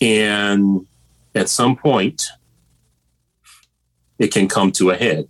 and 0.00 0.86
at 1.34 1.48
some 1.48 1.76
point, 1.76 2.24
it 4.18 4.32
can 4.32 4.48
come 4.48 4.72
to 4.72 4.90
a 4.90 4.96
head. 4.96 5.28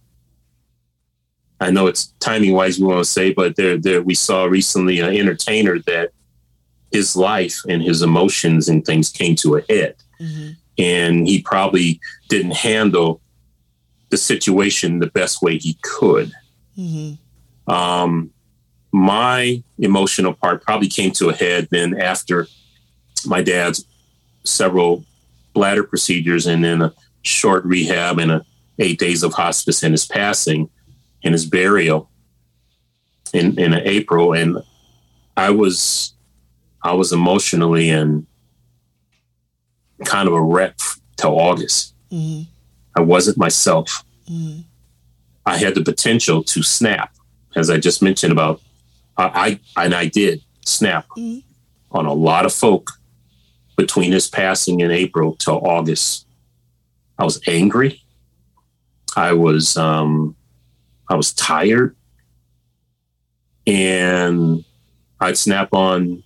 I 1.60 1.70
know 1.70 1.88
it's 1.88 2.12
timing 2.20 2.52
wise, 2.52 2.78
we 2.78 2.86
want 2.86 3.04
to 3.04 3.10
say, 3.10 3.32
but 3.32 3.56
there, 3.56 3.76
there, 3.76 4.00
we 4.00 4.14
saw 4.14 4.44
recently 4.44 5.00
an 5.00 5.14
entertainer 5.14 5.80
that 5.86 6.12
his 6.92 7.16
life 7.16 7.60
and 7.68 7.82
his 7.82 8.00
emotions 8.00 8.68
and 8.68 8.84
things 8.84 9.10
came 9.10 9.34
to 9.36 9.56
a 9.56 9.64
head. 9.68 9.96
Mm-hmm. 10.20 10.50
And 10.78 11.26
he 11.26 11.42
probably 11.42 12.00
didn't 12.28 12.54
handle 12.54 13.20
the 14.10 14.16
situation 14.16 15.00
the 15.00 15.08
best 15.08 15.42
way 15.42 15.58
he 15.58 15.76
could. 15.82 16.32
Mm-hmm. 16.78 17.72
Um, 17.72 18.30
my 18.92 19.62
emotional 19.78 20.32
part 20.32 20.62
probably 20.62 20.88
came 20.88 21.10
to 21.12 21.28
a 21.28 21.34
head 21.34 21.68
then 21.70 22.00
after 22.00 22.46
my 23.26 23.42
dad's 23.42 23.84
several 24.44 25.04
bladder 25.52 25.84
procedures 25.84 26.46
and 26.46 26.64
then 26.64 26.80
a 26.80 26.92
short 27.22 27.64
rehab 27.64 28.18
and 28.18 28.30
a 28.30 28.44
eight 28.78 28.98
days 28.98 29.22
of 29.22 29.34
hospice 29.34 29.82
and 29.82 29.92
his 29.92 30.06
passing 30.06 30.70
and 31.24 31.34
his 31.34 31.44
burial 31.44 32.08
in 33.32 33.58
in 33.58 33.74
April 33.74 34.32
and 34.32 34.58
I 35.36 35.50
was 35.50 36.14
I 36.82 36.92
was 36.92 37.12
emotionally 37.12 37.90
and 37.90 38.26
kind 40.04 40.28
of 40.28 40.34
a 40.34 40.40
wreck 40.40 40.78
till 41.16 41.38
August. 41.38 41.94
Mm-hmm. 42.10 42.42
I 42.96 43.00
wasn't 43.00 43.36
myself. 43.36 44.04
Mm-hmm. 44.30 44.60
I 45.44 45.56
had 45.56 45.74
the 45.74 45.82
potential 45.82 46.42
to 46.44 46.62
snap, 46.62 47.14
as 47.56 47.70
I 47.70 47.78
just 47.78 48.02
mentioned 48.02 48.32
about 48.32 48.60
I, 49.18 49.60
I 49.76 49.84
and 49.84 49.94
I 49.94 50.06
did 50.06 50.42
snap 50.64 51.06
mm-hmm. 51.16 51.40
on 51.96 52.06
a 52.06 52.12
lot 52.12 52.46
of 52.46 52.52
folk 52.52 52.92
between 53.76 54.12
his 54.12 54.28
passing 54.28 54.80
in 54.80 54.90
April 54.90 55.36
till 55.36 55.66
August. 55.66 56.26
I 57.18 57.24
was 57.24 57.40
angry. 57.46 58.02
I 59.16 59.32
was 59.32 59.76
um, 59.76 60.36
I 61.10 61.16
was 61.16 61.32
tired, 61.32 61.96
and 63.66 64.64
I'd 65.20 65.36
snap 65.36 65.72
on 65.72 66.22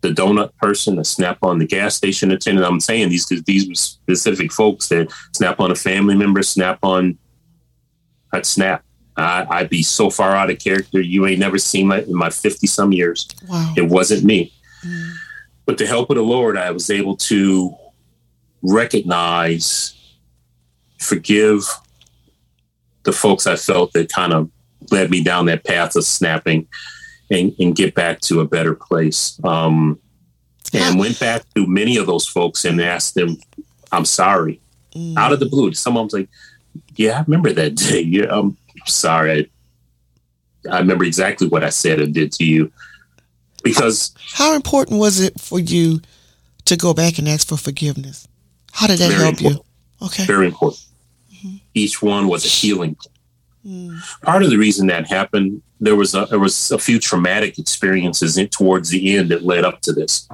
the 0.00 0.08
donut 0.10 0.56
person, 0.56 0.98
I 0.98 1.02
snap 1.02 1.38
on 1.42 1.58
the 1.58 1.66
gas 1.66 1.94
station 1.94 2.30
attendant. 2.30 2.66
I'm 2.66 2.80
saying 2.80 3.10
these 3.10 3.26
these 3.26 3.68
were 3.68 3.74
specific 3.74 4.52
folks 4.52 4.88
that 4.88 5.12
snap 5.34 5.60
on 5.60 5.70
a 5.70 5.74
family 5.74 6.14
member, 6.14 6.42
snap 6.42 6.78
on. 6.82 7.18
I'd 8.32 8.46
snap. 8.46 8.84
I, 9.22 9.46
I'd 9.48 9.70
be 9.70 9.82
so 9.82 10.10
far 10.10 10.34
out 10.34 10.50
of 10.50 10.58
character. 10.58 11.00
You 11.00 11.26
ain't 11.26 11.40
never 11.40 11.58
seen 11.58 11.88
that 11.88 12.06
in 12.06 12.14
my 12.14 12.30
50 12.30 12.66
some 12.66 12.92
years. 12.92 13.28
Wow. 13.48 13.74
It 13.76 13.88
wasn't 13.88 14.24
me. 14.24 14.52
Mm. 14.84 15.12
With 15.66 15.78
the 15.78 15.86
help 15.86 16.10
of 16.10 16.16
the 16.16 16.22
Lord, 16.22 16.56
I 16.56 16.70
was 16.70 16.90
able 16.90 17.16
to 17.16 17.76
recognize, 18.62 19.94
forgive 20.98 21.64
the 23.04 23.12
folks 23.12 23.46
I 23.46 23.56
felt 23.56 23.92
that 23.92 24.12
kind 24.12 24.32
of 24.32 24.50
led 24.90 25.10
me 25.10 25.22
down 25.22 25.46
that 25.46 25.64
path 25.64 25.96
of 25.96 26.04
snapping 26.04 26.66
and, 27.30 27.54
and 27.58 27.74
get 27.76 27.94
back 27.94 28.20
to 28.20 28.40
a 28.40 28.46
better 28.46 28.74
place. 28.74 29.40
Um, 29.44 29.98
and 30.72 30.98
went 30.98 31.18
back 31.18 31.42
to 31.54 31.66
many 31.66 31.96
of 31.96 32.06
those 32.06 32.26
folks 32.26 32.64
and 32.64 32.80
asked 32.80 33.14
them, 33.14 33.36
I'm 33.90 34.04
sorry. 34.04 34.60
Mm. 34.94 35.16
Out 35.16 35.32
of 35.32 35.40
the 35.40 35.46
blue, 35.46 35.72
someone 35.72 36.04
was 36.04 36.12
like, 36.12 36.28
Yeah, 36.94 37.18
I 37.18 37.22
remember 37.22 37.52
that 37.52 37.74
day. 37.74 38.00
Yeah, 38.10 38.26
I'm 38.30 38.56
sorry. 38.86 39.50
I, 40.66 40.76
I 40.76 40.78
remember 40.78 41.04
exactly 41.04 41.48
what 41.48 41.64
I 41.64 41.70
said 41.70 42.00
and 42.00 42.12
did 42.12 42.32
to 42.32 42.44
you 42.44 42.72
because 43.62 44.14
how 44.34 44.54
important 44.54 44.98
was 45.00 45.20
it 45.20 45.38
for 45.40 45.58
you 45.58 46.00
to 46.66 46.76
go 46.76 46.94
back 46.94 47.18
and 47.18 47.28
ask 47.28 47.46
for 47.48 47.56
forgiveness? 47.56 48.26
How 48.72 48.86
did 48.86 48.98
that 48.98 49.12
help 49.12 49.40
important. 49.40 49.64
you? 50.00 50.06
Okay, 50.06 50.24
very 50.24 50.46
important. 50.46 50.82
Mm-hmm. 51.34 51.56
Each 51.74 52.02
one 52.02 52.28
was 52.28 52.44
a 52.44 52.48
healing. 52.48 52.96
Mm. 53.66 53.98
Part 54.22 54.42
of 54.42 54.50
the 54.50 54.56
reason 54.56 54.86
that 54.86 55.08
happened, 55.08 55.62
there 55.80 55.96
was 55.96 56.14
a, 56.14 56.26
there 56.26 56.38
was 56.38 56.70
a 56.70 56.78
few 56.78 56.98
traumatic 56.98 57.58
experiences 57.58 58.38
in, 58.38 58.48
towards 58.48 58.90
the 58.90 59.16
end 59.16 59.30
that 59.30 59.42
led 59.42 59.64
up 59.64 59.80
to 59.82 59.92
this. 59.92 60.28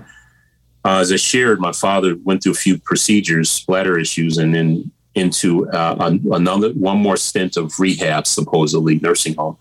Uh, 0.85 1.01
as 1.01 1.11
I 1.11 1.17
shared, 1.17 1.61
my 1.61 1.73
father 1.73 2.17
went 2.23 2.43
through 2.43 2.53
a 2.53 2.57
few 2.57 2.79
procedures, 2.79 3.65
bladder 3.65 3.99
issues, 3.99 4.39
and 4.39 4.55
then 4.55 4.93
into 5.17 5.69
uh, 5.71 6.17
another 6.31 6.71
one 6.71 6.99
more 6.99 7.17
stint 7.17 7.57
of 7.57 7.79
rehab, 7.81 8.27
supposedly 8.27 9.01
nursing 9.01 9.35
home 9.35 9.57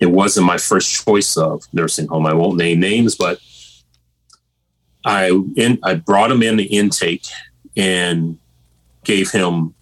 it 0.00 0.10
wasn't 0.10 0.46
my 0.46 0.56
first 0.56 1.04
choice 1.04 1.36
of 1.36 1.62
nursing 1.72 2.08
home. 2.08 2.26
I 2.26 2.32
won't 2.32 2.56
name 2.56 2.80
names, 2.80 3.14
but 3.14 3.38
I 5.04 5.28
in, 5.56 5.78
I 5.84 5.94
brought 5.94 6.32
him 6.32 6.42
in 6.42 6.56
the 6.56 6.64
intake 6.64 7.26
and 7.76 8.38
gave 9.04 9.30
him 9.30 9.74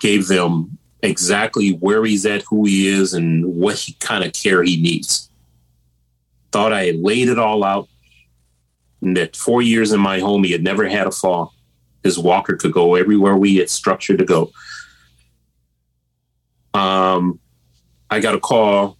gave 0.00 0.28
them 0.28 0.78
exactly 1.02 1.70
where 1.70 2.04
he's 2.04 2.26
at, 2.26 2.42
who 2.42 2.66
he 2.66 2.88
is, 2.88 3.14
and 3.14 3.56
what 3.56 3.76
he, 3.76 3.94
kind 3.94 4.22
of 4.22 4.34
care 4.34 4.62
he 4.62 4.80
needs. 4.80 5.30
Thought 6.52 6.72
I 6.72 6.84
had 6.84 6.96
laid 6.96 7.28
it 7.28 7.38
all 7.38 7.64
out. 7.64 7.88
And 9.00 9.16
that 9.16 9.36
four 9.36 9.60
years 9.60 9.92
in 9.92 10.00
my 10.00 10.18
home, 10.18 10.44
he 10.44 10.52
had 10.52 10.62
never 10.62 10.86
had 10.88 11.06
a 11.06 11.10
fall. 11.10 11.53
His 12.04 12.18
walker 12.18 12.54
could 12.54 12.72
go 12.72 12.94
everywhere 12.94 13.34
we 13.34 13.56
had 13.56 13.70
structured 13.70 14.18
to 14.18 14.24
go. 14.24 14.52
Um, 16.74 17.40
I 18.10 18.20
got 18.20 18.34
a 18.34 18.40
call 18.40 18.98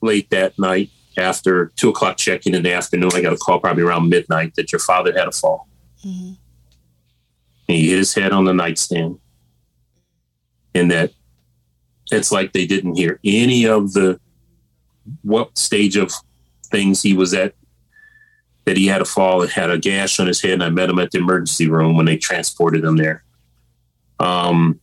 late 0.00 0.30
that 0.30 0.58
night 0.58 0.90
after 1.16 1.72
two 1.76 1.88
o'clock 1.90 2.16
check-in 2.16 2.54
in 2.54 2.62
the 2.62 2.72
afternoon. 2.72 3.10
I 3.14 3.20
got 3.20 3.32
a 3.32 3.36
call 3.36 3.60
probably 3.60 3.82
around 3.82 4.08
midnight 4.08 4.54
that 4.54 4.72
your 4.72 4.78
father 4.78 5.12
had 5.12 5.28
a 5.28 5.32
fall. 5.32 5.68
Mm-hmm. 6.04 6.32
He 7.66 7.88
hit 7.88 7.98
his 7.98 8.14
head 8.14 8.32
on 8.32 8.44
the 8.44 8.54
nightstand, 8.54 9.18
and 10.74 10.90
that 10.90 11.12
it's 12.12 12.30
like 12.30 12.52
they 12.52 12.66
didn't 12.66 12.96
hear 12.96 13.18
any 13.24 13.66
of 13.66 13.94
the 13.94 14.20
what 15.22 15.56
stage 15.56 15.96
of 15.96 16.12
things 16.66 17.02
he 17.02 17.14
was 17.14 17.32
at. 17.34 17.54
That 18.64 18.76
he 18.78 18.86
had 18.86 19.02
a 19.02 19.04
fall 19.04 19.42
and 19.42 19.50
had 19.50 19.70
a 19.70 19.78
gash 19.78 20.18
on 20.18 20.26
his 20.26 20.40
head, 20.40 20.52
and 20.52 20.64
I 20.64 20.70
met 20.70 20.88
him 20.88 20.98
at 20.98 21.10
the 21.10 21.18
emergency 21.18 21.68
room 21.68 21.96
when 21.96 22.06
they 22.06 22.16
transported 22.16 22.82
him 22.82 22.96
there. 22.96 23.22
Um, 24.18 24.80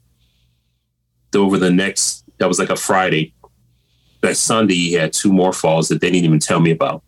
over 1.33 1.57
the 1.57 1.71
next, 1.71 2.23
that 2.37 2.47
was 2.47 2.59
like 2.59 2.69
a 2.69 2.75
Friday 2.75 3.33
that 4.21 4.37
Sunday 4.37 4.75
he 4.75 4.93
had 4.93 5.13
two 5.13 5.33
more 5.33 5.53
falls 5.53 5.89
that 5.89 5.99
they 5.99 6.11
didn't 6.11 6.25
even 6.25 6.39
tell 6.39 6.59
me 6.59 6.71
about. 6.71 7.03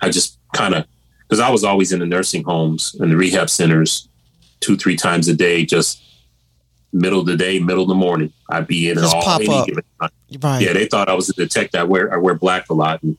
I 0.00 0.10
just 0.10 0.38
kind 0.54 0.74
of 0.74 0.86
because 1.22 1.40
I 1.40 1.50
was 1.50 1.64
always 1.64 1.92
in 1.92 1.98
the 1.98 2.06
nursing 2.06 2.44
homes 2.44 2.94
and 3.00 3.12
the 3.12 3.16
rehab 3.16 3.50
centers 3.50 4.08
two, 4.60 4.76
three 4.76 4.96
times 4.96 5.28
a 5.28 5.34
day, 5.34 5.64
just 5.64 6.02
middle 6.92 7.20
of 7.20 7.26
the 7.26 7.36
day, 7.36 7.58
middle 7.58 7.82
of 7.82 7.88
the 7.88 7.94
morning. 7.94 8.32
I'd 8.48 8.66
be 8.66 8.88
in 8.88 8.96
just 8.96 9.14
all 9.14 9.22
pop 9.22 9.42
up. 9.48 9.68
Right. 10.40 10.62
Yeah, 10.62 10.72
they 10.72 10.86
thought 10.86 11.08
I 11.08 11.14
was 11.14 11.28
a 11.28 11.34
detective. 11.34 11.80
I 11.80 11.84
wear 11.84 12.12
I 12.12 12.16
wear 12.16 12.34
black 12.34 12.70
a 12.70 12.74
lot. 12.74 13.02
And 13.02 13.18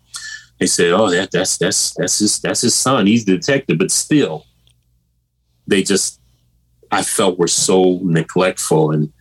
they 0.60 0.68
said, 0.68 0.92
Oh, 0.92 1.10
that 1.10 1.32
that's 1.32 1.58
that's 1.58 1.94
that's 1.96 2.20
his 2.20 2.40
that's 2.40 2.62
his 2.62 2.76
son. 2.76 3.08
He's 3.08 3.26
the 3.26 3.38
detective, 3.38 3.78
but 3.78 3.92
still 3.92 4.46
they 5.68 5.84
just 5.84 6.20
I 6.92 7.04
felt 7.04 7.40
were 7.40 7.48
so 7.48 8.00
neglectful 8.04 8.92
and 8.92 9.14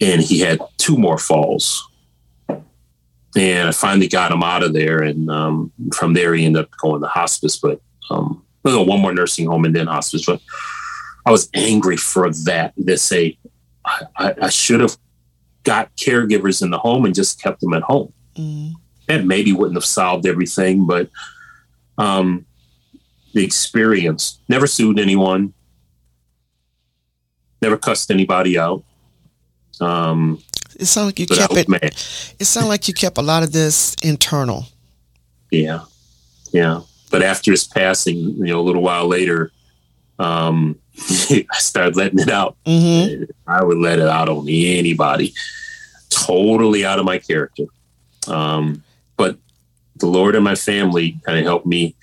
and 0.00 0.20
he 0.20 0.40
had 0.40 0.60
two 0.78 0.96
more 0.96 1.18
falls 1.18 1.88
and 3.36 3.68
I 3.68 3.72
finally 3.72 4.08
got 4.08 4.32
him 4.32 4.42
out 4.42 4.62
of 4.62 4.72
there. 4.72 5.02
And 5.02 5.30
um, 5.30 5.72
from 5.94 6.14
there, 6.14 6.34
he 6.34 6.44
ended 6.44 6.64
up 6.64 6.70
going 6.78 7.00
to 7.00 7.08
hospice, 7.08 7.56
but 7.56 7.80
um, 8.10 8.44
one 8.62 9.00
more 9.00 9.14
nursing 9.14 9.46
home 9.46 9.64
and 9.64 9.74
then 9.74 9.86
hospice. 9.86 10.26
But 10.26 10.40
I 11.24 11.30
was 11.30 11.48
angry 11.54 11.96
for 11.96 12.30
that. 12.44 12.74
They 12.76 12.96
say 12.96 13.38
I, 13.84 14.02
I, 14.16 14.34
I 14.42 14.48
should 14.50 14.80
have 14.80 14.96
got 15.64 15.94
caregivers 15.96 16.62
in 16.62 16.70
the 16.70 16.78
home 16.78 17.04
and 17.04 17.14
just 17.14 17.40
kept 17.40 17.60
them 17.60 17.72
at 17.72 17.82
home. 17.82 18.12
Mm. 18.36 18.72
That 19.06 19.24
maybe 19.24 19.52
wouldn't 19.52 19.76
have 19.76 19.84
solved 19.84 20.26
everything, 20.26 20.86
but 20.86 21.10
um, 21.98 22.46
the 23.34 23.44
experience 23.44 24.38
never 24.48 24.66
sued 24.66 24.98
anyone, 24.98 25.54
never 27.60 27.76
cussed 27.76 28.10
anybody 28.10 28.58
out. 28.58 28.84
Um, 29.80 30.42
it 30.78 30.86
sounded 30.86 31.08
like 31.08 31.18
you 31.20 31.26
kept 31.26 31.56
it. 31.56 31.68
Mad. 31.68 31.82
It 32.38 32.44
sounded 32.44 32.68
like 32.68 32.88
you 32.88 32.94
kept 32.94 33.18
a 33.18 33.22
lot 33.22 33.42
of 33.42 33.52
this 33.52 33.94
internal. 34.02 34.66
Yeah, 35.50 35.84
yeah. 36.52 36.80
But 37.10 37.22
after 37.22 37.50
his 37.50 37.64
passing, 37.64 38.16
you 38.16 38.46
know, 38.46 38.60
a 38.60 38.62
little 38.62 38.82
while 38.82 39.06
later, 39.06 39.52
um, 40.18 40.78
I 40.98 41.58
started 41.58 41.96
letting 41.96 42.20
it 42.20 42.30
out. 42.30 42.56
Mm-hmm. 42.66 43.24
I 43.46 43.62
would 43.62 43.78
let 43.78 43.98
it 43.98 44.08
out 44.08 44.28
on 44.28 44.48
anybody, 44.48 45.34
totally 46.10 46.84
out 46.84 46.98
of 46.98 47.04
my 47.04 47.18
character. 47.18 47.64
Um, 48.26 48.82
the 50.02 50.06
Lord 50.06 50.34
and 50.34 50.44
my 50.44 50.54
family 50.54 51.18
kind 51.24 51.38
of 51.38 51.44
helped 51.46 51.66
me 51.66 51.96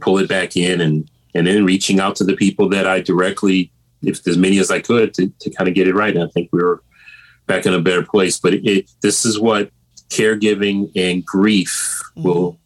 pull 0.00 0.18
it 0.18 0.28
back 0.28 0.56
in, 0.56 0.82
and 0.82 1.08
and 1.34 1.46
then 1.46 1.64
reaching 1.64 1.98
out 1.98 2.16
to 2.16 2.24
the 2.24 2.36
people 2.36 2.68
that 2.68 2.86
I 2.86 3.00
directly, 3.00 3.70
if 4.02 4.26
as 4.28 4.36
many 4.36 4.58
as 4.58 4.70
I 4.70 4.80
could, 4.80 5.14
to, 5.14 5.32
to 5.40 5.50
kind 5.50 5.68
of 5.68 5.74
get 5.74 5.88
it 5.88 5.94
right. 5.94 6.14
And 6.14 6.24
I 6.24 6.28
think 6.28 6.50
we 6.52 6.62
were 6.62 6.82
back 7.46 7.64
in 7.64 7.72
a 7.72 7.80
better 7.80 8.04
place. 8.04 8.38
But 8.38 8.54
it, 8.54 8.66
it, 8.66 8.90
this 9.00 9.24
is 9.24 9.40
what 9.40 9.70
caregiving 10.10 10.90
and 10.94 11.24
grief 11.24 12.02
mm-hmm. 12.16 12.28
will 12.28 12.58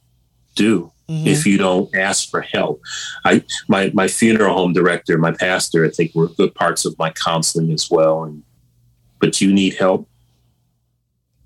do 0.54 0.92
mm-hmm. 1.08 1.26
if 1.26 1.46
you 1.46 1.56
don't 1.56 1.94
ask 1.94 2.28
for 2.30 2.40
help. 2.40 2.82
I 3.24 3.44
my 3.68 3.90
my 3.94 4.08
funeral 4.08 4.54
home 4.54 4.72
director, 4.72 5.16
my 5.18 5.32
pastor, 5.32 5.84
I 5.84 5.90
think 5.90 6.14
were 6.14 6.28
good 6.28 6.54
parts 6.54 6.84
of 6.84 6.98
my 6.98 7.10
counseling 7.10 7.72
as 7.72 7.90
well. 7.90 8.24
And 8.24 8.42
but 9.20 9.40
you 9.40 9.52
need 9.52 9.74
help 9.74 10.08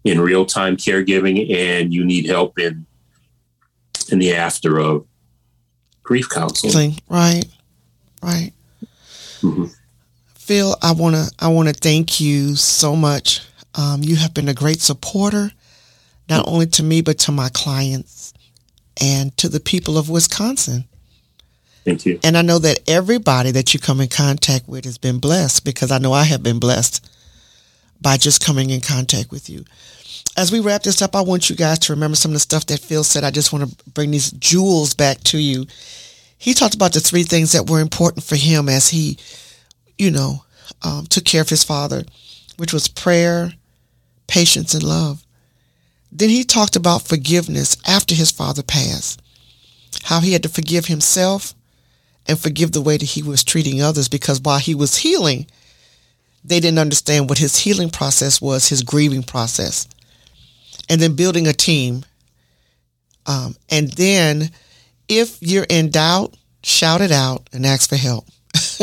in 0.05 0.21
real 0.21 0.45
time 0.45 0.77
caregiving, 0.77 1.55
and 1.55 1.95
you 1.95 2.05
need 2.05 2.27
help 2.27 2.59
in 2.59 2.87
in 4.11 4.19
the 4.19 4.35
after 4.35 4.79
of 4.79 5.07
grief 6.03 6.29
counseling. 6.29 6.97
Right, 7.09 7.45
right. 8.23 8.53
Mm-hmm. 9.41 9.67
Phil, 10.35 10.77
I 10.83 10.93
wanna 10.93 11.27
I 11.39 11.49
wanna 11.49 11.73
thank 11.73 12.21
you 12.21 12.57
so 12.57 12.97
much. 12.97 13.41
Um, 13.75 14.03
you 14.03 14.17
have 14.17 14.35
been 14.35 14.49
a 14.49 14.55
great 14.55 14.81
supporter, 14.81 15.53
not 16.29 16.47
only 16.49 16.67
to 16.67 16.83
me 16.83 17.01
but 17.01 17.19
to 17.21 17.33
my 17.33 17.49
clients 17.51 18.35
and 19.01 19.37
to 19.39 19.49
the 19.49 19.61
people 19.61 19.97
of 19.97 20.11
Wisconsin. 20.11 20.85
Thank 21.85 22.07
you. 22.07 22.21
And 22.23 22.37
I 22.37 22.43
know 22.43 22.59
that 22.61 22.81
everybody 22.87 23.51
that 23.53 23.75
you 23.75 23.81
come 23.81 24.01
in 24.01 24.09
contact 24.09 24.69
with 24.69 24.85
has 24.85 24.99
been 24.99 25.19
blessed 25.19 25.65
because 25.65 25.91
I 25.91 25.99
know 25.99 26.13
I 26.13 26.25
have 26.25 26.43
been 26.43 26.59
blessed 26.59 27.09
by 28.03 28.17
just 28.17 28.45
coming 28.45 28.71
in 28.71 28.81
contact 28.81 29.31
with 29.31 29.49
you. 29.49 29.65
As 30.37 30.51
we 30.51 30.61
wrap 30.61 30.83
this 30.83 31.03
up, 31.03 31.15
I 31.15 31.21
want 31.21 31.51
you 31.51 31.57
guys 31.57 31.79
to 31.81 31.93
remember 31.93 32.17
some 32.17 32.31
of 32.31 32.35
the 32.35 32.41
stuff 32.41 32.67
that 32.67 32.81
Phil 32.81 33.05
said. 33.05 33.25
I 33.25 33.31
just 33.31 33.53
want 33.53 33.69
to 33.69 33.91
bring 33.91 34.11
these 34.11 34.31
jewels 34.33 34.95
back 34.95 35.21
to 35.25 35.39
you. 35.39 35.67
He 36.39 36.55
talked 36.55 36.75
about 36.75 36.93
the 36.93 37.01
three 37.01 37.23
things 37.23 37.53
that 37.53 37.69
were 37.69 37.81
important 37.81 38.25
for 38.25 38.37
him 38.37 38.69
as 38.69 38.89
he 38.89 39.19
you 40.03 40.11
know, 40.11 40.45
um, 40.83 41.07
took 41.07 41.25
care 41.25 41.43
of 41.43 41.49
his 41.49 41.63
father, 41.63 42.03
which 42.57 42.73
was 42.73 42.89
prayer, 42.89 43.53
patience, 44.27 44.75
and 44.75 44.83
love. 44.83 45.25
Then 46.11 46.29
he 46.29 46.45
talked 46.45 46.77
about 46.77 47.07
forgiveness 47.07 47.77
after 47.87 48.15
his 48.15 48.31
father 48.31 48.63
passed, 48.63 49.23
how 50.05 50.21
he 50.21 50.33
had 50.33 50.43
to 50.43 50.49
forgive 50.49 50.87
himself 50.87 51.55
and 52.27 52.39
forgive 52.39 52.73
the 52.73 52.83
way 52.83 52.97
that 52.97 53.11
he 53.11 53.23
was 53.23 53.45
treating 53.45 53.81
others 53.81 54.09
because 54.09 54.41
while 54.41 54.59
he 54.59 54.75
was 54.75 54.99
healing, 54.99 55.47
they 56.45 56.61
didn't 56.61 56.79
understand 56.79 57.29
what 57.29 57.39
his 57.39 57.57
healing 57.59 57.91
process 57.91 58.41
was, 58.41 58.69
his 58.69 58.83
grieving 58.83 59.23
process. 59.23 59.89
And 60.89 61.01
then 61.01 61.15
building 61.15 61.47
a 61.47 61.53
team. 61.53 62.05
Um, 63.27 63.55
and 63.71 63.89
then 63.93 64.51
if 65.09 65.39
you're 65.41 65.67
in 65.69 65.91
doubt, 65.91 66.35
shout 66.63 67.01
it 67.01 67.13
out 67.13 67.49
and 67.53 67.65
ask 67.65 67.89
for 67.89 67.97
help. 67.97 68.27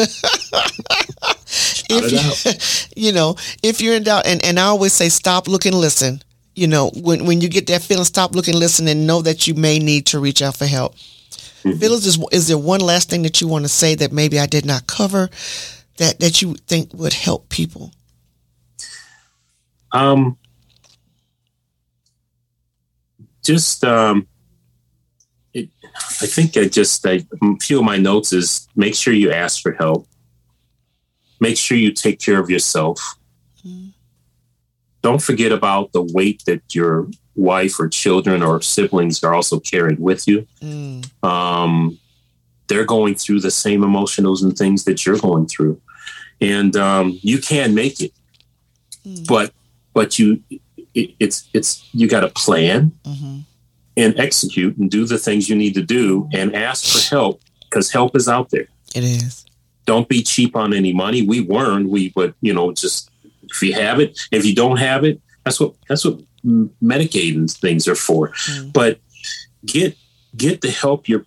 if 1.90 2.96
you, 2.96 3.06
you 3.08 3.12
know, 3.12 3.36
if 3.62 3.82
you're 3.82 3.96
in 3.96 4.04
doubt, 4.04 4.26
and, 4.26 4.44
and 4.46 4.60
I 4.60 4.64
always 4.64 4.94
say, 4.94 5.10
stop, 5.10 5.48
look, 5.48 5.66
and 5.66 5.76
listen. 5.76 6.22
You 6.56 6.68
know, 6.68 6.92
when, 6.96 7.26
when 7.26 7.42
you 7.42 7.50
get 7.50 7.68
that 7.68 7.82
feeling, 7.82 8.06
stop, 8.06 8.34
look, 8.34 8.48
and 8.48 8.58
listen, 8.58 8.88
and 8.88 9.06
know 9.06 9.22
that 9.22 9.48
you 9.48 9.54
may 9.54 9.80
need 9.80 10.06
to 10.08 10.20
reach 10.20 10.42
out 10.42 10.58
for 10.58 10.66
help. 10.66 10.96
Mm-hmm. 10.96 11.80
Phyllis, 11.80 12.06
is, 12.06 12.18
is 12.32 12.48
there 12.48 12.58
one 12.58 12.80
last 12.80 13.10
thing 13.10 13.24
that 13.24 13.42
you 13.42 13.48
want 13.48 13.66
to 13.66 13.70
say 13.70 13.96
that 13.96 14.12
maybe 14.12 14.40
I 14.40 14.46
did 14.46 14.66
not 14.66 14.88
cover 14.88 15.30
that, 16.00 16.20
that 16.20 16.42
you 16.42 16.56
think 16.68 16.94
would 16.94 17.14
help 17.14 17.50
people? 17.50 17.92
Um, 19.92 20.38
just 23.44 23.84
um, 23.84 24.28
it, 25.54 25.70
I 25.84 26.26
think 26.26 26.58
I 26.58 26.66
just 26.66 27.06
I, 27.06 27.26
a 27.42 27.56
few 27.62 27.80
of 27.80 27.86
my 27.86 27.98
notes 27.98 28.34
is 28.34 28.68
make 28.76 28.96
sure 28.96 29.14
you 29.14 29.32
ask 29.32 29.62
for 29.62 29.74
help. 29.74 30.08
Make 31.40 31.58
sure 31.58 31.78
you 31.78 31.92
take 31.92 32.20
care 32.20 32.40
of 32.40 32.50
yourself. 32.50 33.00
Mm. 33.66 33.94
Don't 35.02 35.22
forget 35.22 35.52
about 35.52 35.94
the 35.94 36.02
weight 36.02 36.44
that 36.46 36.76
your 36.76 37.08
wife 37.36 37.80
or 37.80 37.88
children 37.88 38.44
or 38.44 38.62
siblings 38.62 39.24
are 39.24 39.34
also 39.34 39.60
carrying 39.60 40.00
with 40.00 40.28
you. 40.28 40.46
Mm. 40.62 41.10
Um, 41.24 41.98
they're 42.68 42.86
going 42.86 43.16
through 43.16 43.40
the 43.40 43.52
same 43.52 43.84
emotions 43.84 44.44
and 44.44 44.56
things 44.58 44.84
that 44.84 45.06
you're 45.06 45.18
going 45.18 45.48
through, 45.48 45.82
and 46.42 46.76
um, 46.76 47.20
you 47.22 47.40
can 47.40 47.74
make 47.76 48.00
it. 48.02 48.14
Mm. 49.06 49.28
But 49.28 49.54
but 49.94 50.20
you 50.20 50.44
it, 50.94 51.16
it's 51.20 51.50
it's 51.54 51.88
you 51.94 52.08
got 52.08 52.22
to 52.22 52.30
plan. 52.30 52.92
Mm-hmm 53.04 53.40
and 54.00 54.18
execute 54.18 54.78
and 54.78 54.90
do 54.90 55.06
the 55.06 55.18
things 55.18 55.50
you 55.50 55.56
need 55.56 55.74
to 55.74 55.82
do 55.82 56.30
and 56.32 56.56
ask 56.56 56.86
for 56.86 57.16
help 57.16 57.42
because 57.64 57.92
help 57.92 58.16
is 58.16 58.30
out 58.30 58.50
there. 58.50 58.68
It 58.96 59.04
is. 59.04 59.46
Don't 59.86 60.08
be 60.08 60.24
cheap 60.24 60.56
on 60.56 60.74
any 60.74 60.94
money. 60.94 61.22
We 61.22 61.42
weren't. 61.42 61.90
We, 61.90 62.10
but 62.10 62.34
you 62.42 62.54
know, 62.54 62.72
just 62.72 63.10
if 63.44 63.62
you 63.62 63.74
have 63.74 64.00
it, 64.00 64.20
if 64.32 64.46
you 64.46 64.56
don't 64.56 64.78
have 64.78 65.04
it, 65.04 65.22
that's 65.44 65.60
what 65.60 65.74
that's 65.88 66.06
what 66.06 66.20
Medicaid 66.46 67.36
and 67.36 67.52
things 67.52 67.88
are 67.88 67.96
for. 67.96 68.30
Mm. 68.30 68.72
But 68.72 69.00
get 69.66 69.98
get 70.38 70.62
the 70.62 70.72
help 70.72 71.10
your 71.10 71.26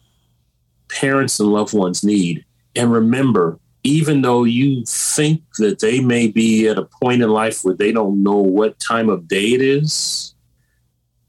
parents 0.88 1.40
and 1.40 1.52
loved 1.52 1.74
ones 1.74 2.02
need, 2.02 2.44
and 2.74 2.92
remember, 2.92 3.58
even 3.84 4.22
though 4.22 4.44
you 4.44 4.84
think 4.86 5.42
that 5.58 5.80
they 5.80 6.00
may 6.00 6.28
be 6.28 6.68
at 6.68 6.78
a 6.78 6.84
point 6.84 7.22
in 7.22 7.28
life 7.28 7.64
where 7.64 7.74
they 7.74 7.90
don't 7.90 8.22
know 8.22 8.36
what 8.36 8.78
time 8.78 9.08
of 9.08 9.26
day 9.26 9.52
it 9.52 9.60
is, 9.60 10.34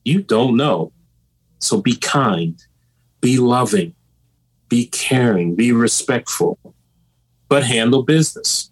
you 0.04 0.22
don't 0.22 0.56
know. 0.56 0.92
So 1.60 1.82
be 1.82 1.96
kind, 1.96 2.62
be 3.22 3.38
loving, 3.38 3.96
be 4.70 4.86
caring, 4.88 5.56
be 5.56 5.72
respectful, 5.72 6.60
but 7.48 7.64
handle 7.64 8.04
business. 8.04 8.70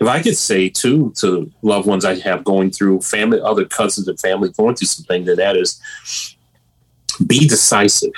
If 0.00 0.06
I 0.06 0.22
could 0.22 0.36
say 0.36 0.68
too 0.68 1.12
to 1.16 1.50
loved 1.62 1.88
ones 1.88 2.04
I 2.04 2.14
have 2.20 2.44
going 2.44 2.70
through 2.70 3.00
family, 3.00 3.40
other 3.40 3.64
cousins 3.64 4.06
and 4.06 4.20
family 4.20 4.50
going 4.50 4.76
through 4.76 4.86
something, 4.86 5.24
that 5.24 5.38
that 5.38 5.56
is 5.56 5.80
be 7.26 7.48
decisive. 7.48 8.12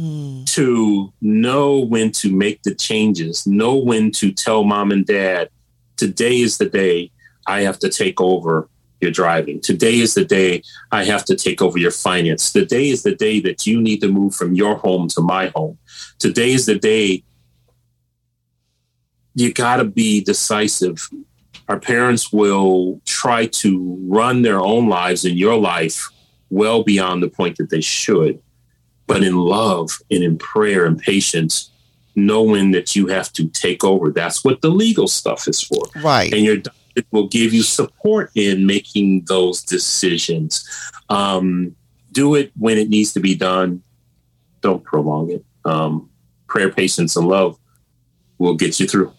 Mm. 0.00 0.46
To 0.54 1.12
know 1.20 1.78
when 1.78 2.10
to 2.12 2.34
make 2.34 2.62
the 2.62 2.74
changes, 2.74 3.46
know 3.46 3.76
when 3.76 4.10
to 4.12 4.32
tell 4.32 4.64
mom 4.64 4.92
and 4.92 5.04
dad, 5.04 5.50
today 5.96 6.40
is 6.40 6.56
the 6.56 6.68
day 6.68 7.10
I 7.46 7.62
have 7.62 7.78
to 7.80 7.90
take 7.90 8.20
over 8.20 8.68
you're 9.00 9.10
driving. 9.10 9.60
Today 9.60 9.98
is 9.98 10.14
the 10.14 10.24
day 10.24 10.62
I 10.92 11.04
have 11.04 11.24
to 11.26 11.36
take 11.36 11.62
over 11.62 11.78
your 11.78 11.90
finance. 11.90 12.52
Today 12.52 12.90
is 12.90 13.02
the 13.02 13.14
day 13.14 13.40
that 13.40 13.66
you 13.66 13.80
need 13.80 14.00
to 14.02 14.08
move 14.08 14.34
from 14.34 14.54
your 14.54 14.76
home 14.76 15.08
to 15.08 15.20
my 15.20 15.46
home. 15.54 15.78
Today 16.18 16.52
is 16.52 16.66
the 16.66 16.78
day 16.78 17.24
you 19.34 19.52
got 19.52 19.76
to 19.76 19.84
be 19.84 20.22
decisive. 20.22 21.08
Our 21.68 21.80
parents 21.80 22.32
will 22.32 23.00
try 23.06 23.46
to 23.46 23.98
run 24.06 24.42
their 24.42 24.60
own 24.60 24.88
lives 24.88 25.24
in 25.24 25.36
your 25.38 25.56
life 25.56 26.08
well 26.50 26.82
beyond 26.82 27.22
the 27.22 27.28
point 27.28 27.56
that 27.56 27.70
they 27.70 27.80
should. 27.80 28.42
But 29.14 29.24
in 29.24 29.36
love 29.36 29.90
and 30.10 30.22
in 30.22 30.38
prayer 30.38 30.84
and 30.84 30.98
patience, 30.98 31.70
knowing 32.14 32.70
that 32.72 32.94
you 32.96 33.06
have 33.08 33.32
to 33.34 33.48
take 33.48 33.84
over. 33.84 34.10
That's 34.10 34.44
what 34.44 34.60
the 34.60 34.70
legal 34.70 35.08
stuff 35.08 35.48
is 35.48 35.60
for. 35.60 35.82
Right. 35.96 36.32
And 36.32 36.44
you're 36.44 36.58
it 36.96 37.06
will 37.12 37.28
give 37.28 37.54
you 37.54 37.62
support 37.62 38.30
in 38.34 38.66
making 38.66 39.24
those 39.26 39.62
decisions. 39.62 40.68
Um, 41.08 41.76
do 42.12 42.34
it 42.34 42.50
when 42.58 42.78
it 42.78 42.88
needs 42.88 43.12
to 43.12 43.20
be 43.20 43.34
done. 43.34 43.82
Don't 44.60 44.82
prolong 44.82 45.30
it. 45.30 45.44
Um, 45.64 46.10
prayer, 46.48 46.70
patience, 46.70 47.16
and 47.16 47.28
love 47.28 47.58
will 48.38 48.54
get 48.54 48.80
you 48.80 48.88
through. 48.88 49.12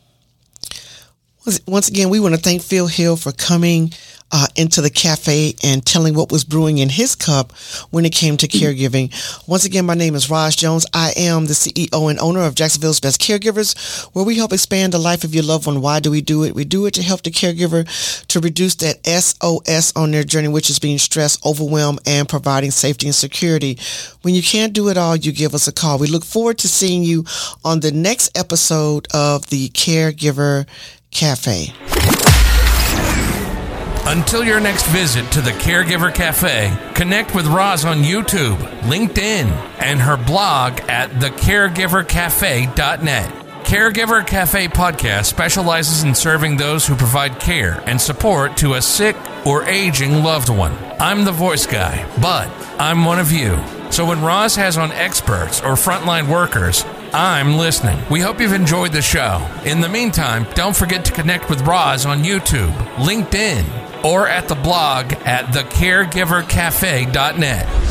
Once 1.66 1.88
again, 1.88 2.10
we 2.10 2.20
want 2.20 2.36
to 2.36 2.42
thank 2.42 2.62
Phil 2.62 2.88
Hill 2.88 3.16
for 3.16 3.32
coming 3.32 3.94
uh, 4.32 4.48
into 4.56 4.82
the 4.82 4.90
cafe 4.90 5.54
and 5.64 5.86
telling 5.86 6.14
what 6.14 6.32
was 6.32 6.44
brewing 6.44 6.78
in 6.78 6.90
his 6.90 7.16
cup 7.16 7.52
when 7.90 8.06
it 8.06 8.14
came 8.14 8.38
to 8.38 8.48
caregiving. 8.48 9.12
Once 9.48 9.66
again, 9.66 9.86
my 9.86 9.94
name 9.94 10.16
is 10.16 10.30
Roz 10.30 10.56
Jones. 10.56 10.86
I 10.94 11.14
am 11.18 11.46
the 11.46 11.54
CEO 11.54 12.10
and 12.10 12.20
owner 12.20 12.42
of 12.42 12.56
Jacksonville's 12.56 13.00
Best 13.00 13.22
Caregivers, 13.22 14.06
where 14.14 14.26
we 14.26 14.38
help 14.38 14.54
expand 14.54 14.94
the 14.94 15.00
life 15.00 15.24
of 15.24 15.36
your 15.36 15.44
loved 15.44 15.68
one. 15.68 15.82
Why 15.82 16.00
do 16.00 16.12
we 16.12 16.22
do 16.22 16.44
it? 16.44 16.56
We 16.56 16.66
do 16.66 16.86
it 16.86 16.94
to 16.96 17.04
help 17.04 17.24
the 17.24 17.32
caregiver 17.32 17.86
to 18.28 18.40
reduce 18.40 18.76
that 18.76 19.06
SOS 19.06 19.94
on 19.96 20.12
their 20.12 20.24
journey, 20.24 20.48
which 20.48 20.70
is 20.70 20.80
being 20.80 20.98
stressed, 20.98 21.46
overwhelmed, 21.46 22.00
and 22.06 22.28
providing 22.30 22.72
safety 22.72 23.08
and 23.08 23.16
security. 23.16 23.78
When 24.22 24.34
you 24.34 24.42
can't 24.42 24.74
do 24.74 24.90
it 24.90 24.98
all, 24.98 25.16
you 25.16 25.32
give 25.32 25.54
us 25.54 25.68
a 25.68 25.74
call. 25.74 26.00
We 26.00 26.08
look 26.08 26.26
forward 26.26 26.58
to 26.60 26.68
seeing 26.68 27.04
you 27.04 27.26
on 27.64 27.82
the 27.82 27.92
next 27.92 28.38
episode 28.38 29.08
of 29.14 29.48
the 29.48 29.70
Caregiver 29.70 30.68
Cafe. 31.12 32.31
Until 34.12 34.44
your 34.44 34.60
next 34.60 34.86
visit 34.88 35.32
to 35.32 35.40
the 35.40 35.52
Caregiver 35.52 36.14
Cafe, 36.14 36.78
connect 36.96 37.34
with 37.34 37.48
Roz 37.48 37.86
on 37.86 38.00
YouTube, 38.00 38.58
LinkedIn, 38.82 39.46
and 39.82 40.02
her 40.02 40.18
blog 40.18 40.82
at 40.90 41.12
thecaregivercafe.net. 41.12 43.32
Caregiver 43.64 44.28
Cafe 44.28 44.68
podcast 44.68 45.28
specializes 45.28 46.04
in 46.04 46.14
serving 46.14 46.58
those 46.58 46.86
who 46.86 46.98
provide 46.98 47.40
care 47.40 47.82
and 47.86 48.02
support 48.02 48.58
to 48.58 48.74
a 48.74 48.82
sick 48.82 49.16
or 49.46 49.64
aging 49.64 50.26
loved 50.26 50.50
one. 50.50 50.78
I'm 51.00 51.24
the 51.24 51.32
voice 51.32 51.66
guy, 51.66 52.06
but 52.22 52.50
I'm 52.78 53.06
one 53.06 53.20
of 53.20 53.32
you. 53.32 53.58
So 53.92 54.06
when 54.06 54.22
Roz 54.22 54.58
has 54.58 54.78
on 54.78 54.92
experts 54.92 55.62
or 55.62 55.76
frontline 55.76 56.28
workers, 56.28 56.84
I'm 57.14 57.56
listening. 57.56 57.98
We 58.10 58.20
hope 58.20 58.42
you've 58.42 58.52
enjoyed 58.52 58.92
the 58.92 59.02
show. 59.02 59.50
In 59.64 59.80
the 59.80 59.88
meantime, 59.88 60.46
don't 60.54 60.76
forget 60.76 61.06
to 61.06 61.14
connect 61.14 61.50
with 61.50 61.62
Roz 61.62 62.06
on 62.06 62.26
YouTube, 62.26 62.74
LinkedIn, 62.96 63.91
or 64.04 64.28
at 64.28 64.48
the 64.48 64.56
blog 64.56 65.14
at 65.14 65.48
thecaregivercafe.net. 65.48 67.91